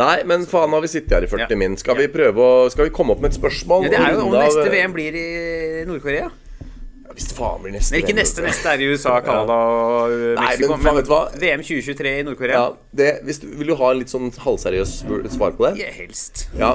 [0.00, 1.56] Nei, men faen har vi sittet her i 40 Ja.
[1.60, 1.74] min.
[1.76, 3.84] Skal vi prøve å Skal vi komme opp med et spørsmål?
[3.84, 6.30] Ja, det er jo om neste VM blir i Nord-Korea.
[6.32, 8.40] Ja, Hvis faen blir neste Nei, ikke neste.
[8.46, 10.70] Neste er i USA, Canada og uh, Nei, Mexico.
[10.72, 11.20] men faen, vet du hva?
[11.42, 12.62] VM 2023 i Nord-Korea.
[12.62, 12.72] Ja,
[13.02, 14.94] det, hvis du, vil du ha en litt sånn halvseriøs
[15.36, 15.74] svar på det?
[15.82, 16.46] Ja, helst.
[16.56, 16.72] Ja.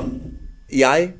[0.70, 1.14] Jeg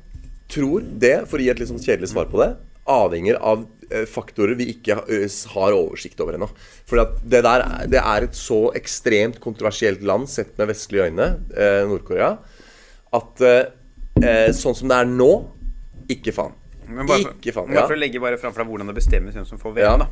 [0.54, 2.52] tror det, for å gi et litt sånn kjedelig svar på det,
[2.88, 6.48] avhenger av eh, faktorer vi ikke eh, har oversikt over ennå.
[6.88, 11.82] For det der det er et så ekstremt kontroversielt land sett med vestlige øyne, eh,
[11.88, 12.32] Nord-Korea,
[13.18, 15.30] at eh, sånn som det er nå
[16.08, 16.54] ikke faen.
[16.88, 17.66] For, Ikke faen.
[17.68, 17.86] men bare Ja.
[17.86, 19.96] for å legge bare fram deg hvordan det bestemmes hvem som får VM, Ja.
[19.98, 20.08] da,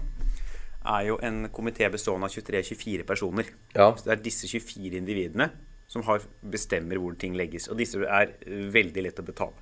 [0.99, 3.45] er jo en komité bestående av 23-24 personer.
[3.75, 3.93] Ja.
[3.97, 5.51] Så det er disse 24 individene
[5.89, 7.69] som har, bestemmer hvor ting legges.
[7.73, 9.53] Og disse er veldig lett å betale.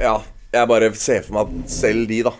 [0.00, 0.22] Ja,
[0.54, 2.32] jeg bare ser for meg at selv de, da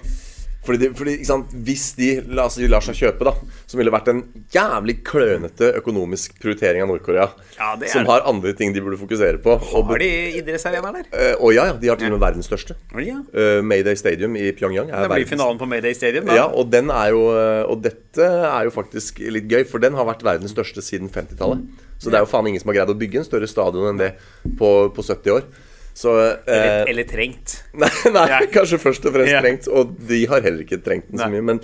[0.66, 3.34] fordi, de, fordi ikke sant, Hvis de altså, de lar seg kjøpe, da
[3.66, 4.20] så ville vært en
[4.54, 7.24] jævlig klønete økonomisk prioritering av Nord-Korea.
[7.56, 9.56] Ja, som har andre ting de burde fokusere på.
[9.58, 11.08] Og, Har de idrettsarenaer der?
[11.10, 12.76] Uh, og ja, ja, de har til og med verdens største.
[13.02, 13.18] Ja?
[13.34, 14.92] Uh, Mayday Stadium i Pyongyang.
[14.92, 16.38] Er Det blir verdens- finalen på Mayday Stadium, da.
[16.38, 19.98] Ja, og den er jo eh, Og dette er jo faktisk litt gøy, for den
[19.98, 21.66] har vært verdens største siden 50-tallet.
[21.98, 23.98] Så det er jo faen ingen som har greid å bygge en større stadion enn
[23.98, 24.12] det
[24.60, 25.50] på, på 70 år.
[25.96, 27.54] Så eh, eller, eller trengt.
[27.80, 28.40] Nei, nei Ja.
[28.52, 29.40] kanskje først og fremst Ja.
[29.40, 29.68] trengt.
[29.72, 31.40] Og de har heller ikke trengt den så mye.
[31.54, 31.60] Men,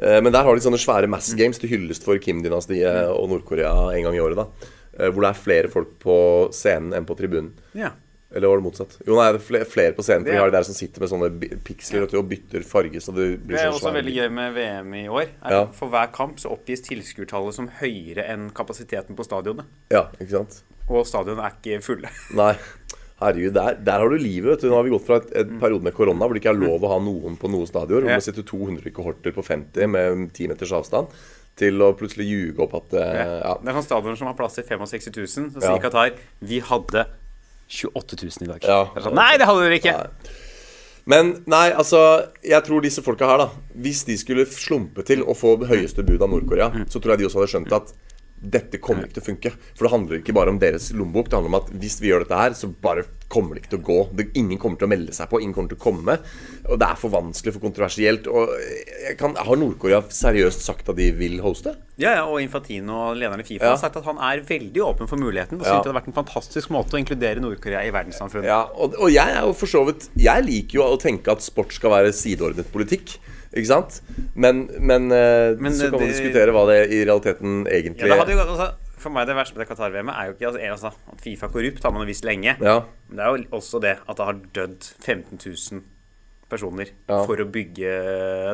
[0.00, 3.74] eh, men der har de sånne svære mass games til hyllest for Kim-dynastiet og Nord-Korea
[3.92, 4.36] en gang i året.
[4.40, 6.14] da Eh, Hvor det er flere folk på
[6.56, 7.50] scenen enn på tribunen.
[7.76, 7.90] Ja.
[8.32, 8.94] Eller var det motsatt?
[9.06, 10.24] Jo, nei, det er flere på scenen.
[10.24, 11.28] For de har de der som sitter med sånne
[11.68, 12.96] piksler og bytter farge.
[13.04, 15.28] Så det blir Det er sånn også veldig gøy med VM i år.
[15.44, 15.60] Ja.
[15.76, 19.68] For hver kamp så oppgis tilskuertallet som høyere enn kapasiteten på stadionet.
[19.92, 20.62] Ja, ikke sant?
[20.88, 22.08] Og stadionene er ikke fulle.
[22.40, 22.54] Nei.
[23.20, 24.50] Herregud, der, der har du livet.
[24.50, 26.52] vet du Nå har vi gått fra et, et periode med korona hvor det ikke
[26.52, 28.04] er lov å ha noen på noen stadioner.
[28.10, 31.14] Hvor man sitter 200 kohorter på 50 med 10 meters avstand.
[31.56, 33.54] Til å plutselig ljuge opp at eh, ja.
[33.62, 35.54] Det er sånn stadioner som har plass til 65 000.
[35.54, 36.12] Så sier Qatar
[36.44, 37.06] vi hadde
[37.72, 38.66] 28 000 i dag.
[38.68, 38.82] Ja.
[38.92, 39.94] Det sånn, Nei, det hadde dere ikke!
[39.96, 40.42] Nei.
[41.06, 42.00] Men nei, altså
[42.42, 43.44] Jeg tror disse folka her, da
[43.78, 46.88] Hvis de skulle slumpe til å få høyeste bud av Nord-Korea, Mm.
[46.90, 47.92] så tror jeg de også hadde skjønt at
[48.36, 49.50] dette kommer ikke til å funke.
[49.74, 51.30] For det handler ikke bare om deres lommebok.
[51.30, 53.80] Det handler om at hvis vi gjør dette her, så bare kommer det ikke til
[53.80, 53.96] å gå.
[54.18, 55.40] Det, ingen kommer til å melde seg på.
[55.42, 56.18] Ingen kommer til å komme.
[56.68, 58.28] Og det er for vanskelig, for kontroversielt.
[58.30, 58.52] Og
[59.06, 61.74] jeg kan, har Nord-Korea seriøst sagt at de vil hoste?
[61.96, 63.70] Ja, ja, og Infantino, lederen i Fifa, Ja.
[63.74, 65.58] har sagt at han er veldig åpen for muligheten.
[65.58, 65.72] Og Ja.
[65.72, 68.44] synes det hadde vært en fantastisk måte å inkludere Nord-Korea i verdenssamfunnet.
[68.52, 71.40] Ja, og, og jeg er jo for så vidt Jeg liker jo å tenke at
[71.42, 73.16] sport skal være sideordnet politikk.
[73.56, 74.00] Ikke sant?
[74.36, 78.18] Men, men, eh, Men, så kan man diskutere hva det i realiteten Ja, egentlig det
[78.20, 78.68] hadde jo, altså,
[79.00, 81.52] for meg det verste med det Qatar-VM er jo ikke altså, altså, at Fifa er
[81.54, 82.56] korrupt, har man jo visst lenge.
[82.60, 82.76] Ja.
[83.08, 85.84] Men det er jo også det at det har dødd 15 000
[86.50, 87.22] personer Ja.
[87.26, 87.94] for å bygge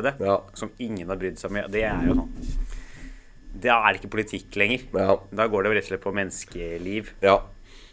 [0.07, 0.15] det.
[0.23, 0.39] Ja.
[0.57, 1.59] Som ingen har brydd seg om.
[1.73, 2.31] Det er jo sånn
[3.63, 4.87] Det er ikke politikk lenger.
[4.97, 5.17] Ja.
[5.31, 7.13] Da går det jo rett og slett på menneskeliv.
[7.21, 7.41] ja.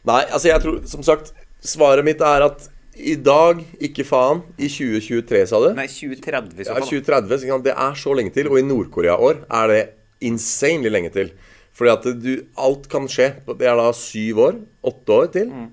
[0.08, 4.43] Nei, altså jeg tror Som sagt, svaret mitt er at i dag, ikke faen.
[4.59, 5.68] I 2023, sa du?
[5.76, 7.43] Nei, 2030 så Ja, 2030.
[7.45, 8.51] Så det er så lenge til.
[8.51, 9.82] Og i Nord-Korea-år er det
[10.26, 11.30] insanely lenge til.
[11.76, 13.30] Fordi at du, alt kan skje.
[13.47, 14.59] Det er da syv år.
[14.91, 15.53] Åtte år til.
[15.55, 15.68] Mm.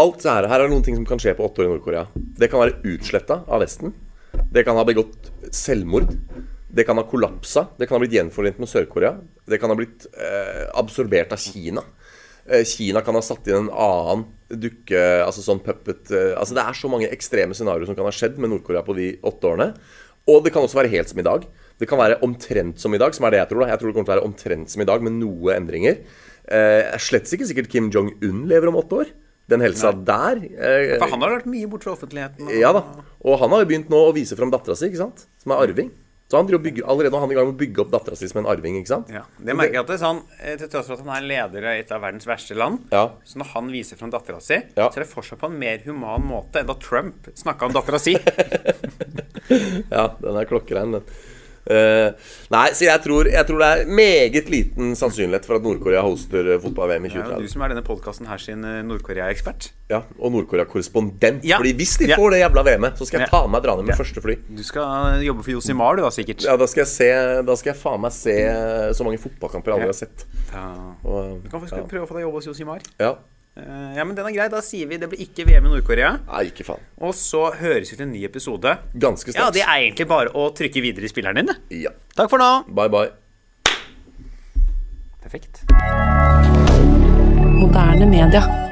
[0.00, 2.06] Alt her, her er noen ting som kan skje på åtte år i Nord-Korea.
[2.14, 3.92] Det kan være utsletta av Vesten.
[4.50, 6.14] Det kan ha begått selvmord.
[6.70, 7.66] Det kan ha kollapsa.
[7.76, 9.16] Det kan ha blitt gjenforent med Sør-Korea.
[9.50, 11.82] Det kan ha blitt eh, absorbert av Kina.
[12.50, 16.64] Eh, Kina kan ha satt inn en annen dukke Altså sånn puppet eh, Altså Det
[16.66, 19.68] er så mange ekstreme scenarioer som kan ha skjedd med Nord-Korea på de åtte årene.
[20.30, 21.46] Og det kan også være helt som i dag.
[21.80, 23.62] Det kan være omtrent som i dag, som er det jeg tror.
[23.64, 26.02] da Jeg tror det kommer til å være omtrent som i dag, med noe endringer.
[26.50, 29.14] Eh, slett ikke sikkert Kim Jong-un lever om åtte år.
[29.50, 32.46] Den helsa der eh, For han har vært mye borte fra offentligheten.
[32.46, 32.84] og- Ja da.
[33.24, 35.24] Og han har jo begynt nå å vise fram dattera si, ikke sant?
[35.42, 35.90] Som er arving.
[36.30, 38.38] Så han bygger, allerede han er i gang med å bygge opp dattera si som
[38.44, 39.08] en arving, ikke sant?
[39.10, 41.26] Ja, det merker jeg at det er sånn, eh, Til tross for at han er
[41.26, 43.10] leder av et av verdens verste land, Ja.
[43.26, 44.90] så når han viser fram dattera si, Ja.
[44.90, 47.98] så er det fortsatt på en mer human måte enn da Trump snakka om dattera
[47.98, 48.14] si.
[49.90, 51.02] Ja, den er klokkerein, den.
[51.70, 52.12] Eh,
[52.50, 56.48] nei, så jeg tror, jeg tror det er meget liten sannsynlighet for at Nord-Korea hoster
[56.56, 57.30] eh, fotball-VM i 2030.
[57.30, 59.70] Ja, du som er denne podkasten her sin eh, Nord-Korea-ekspert.
[59.90, 61.44] Ja, Og Nord-Korea-korrespondent.
[61.46, 61.58] Ja.
[61.62, 62.16] Fordi hvis de Ja.
[62.18, 63.40] får det jævla VM-et, så skal jeg Ja.
[63.46, 64.36] med meg dra ned med første fly.
[64.56, 66.42] Du skal jobbe for Josimar, du da, sikkert.
[66.44, 67.10] Ja, Da skal jeg se
[67.46, 68.34] Da skal jeg faen meg se
[68.94, 70.24] så mange fotballkamper jeg aldri har sett.
[70.52, 70.66] Ja.
[71.04, 72.80] Og, Du kan faktisk prøve å få deg jobb hos Josimar.
[72.98, 73.14] ja.
[73.56, 74.48] Eh, Ja, men den er grei.
[74.52, 76.12] Da sier vi det blir ikke VM i Nord-Korea.
[76.28, 76.80] Nei, ikke faen.
[77.02, 78.76] Og så høres vi til en ny episode.
[78.94, 81.54] Ganske Ja, det er egentlig bare å trykke videre i spilleren din.
[81.82, 81.90] Ja.
[82.16, 82.50] Takk for nå.
[82.68, 83.10] Bye, bye.
[85.20, 85.64] Perfekt.
[87.60, 88.69] Moderne media.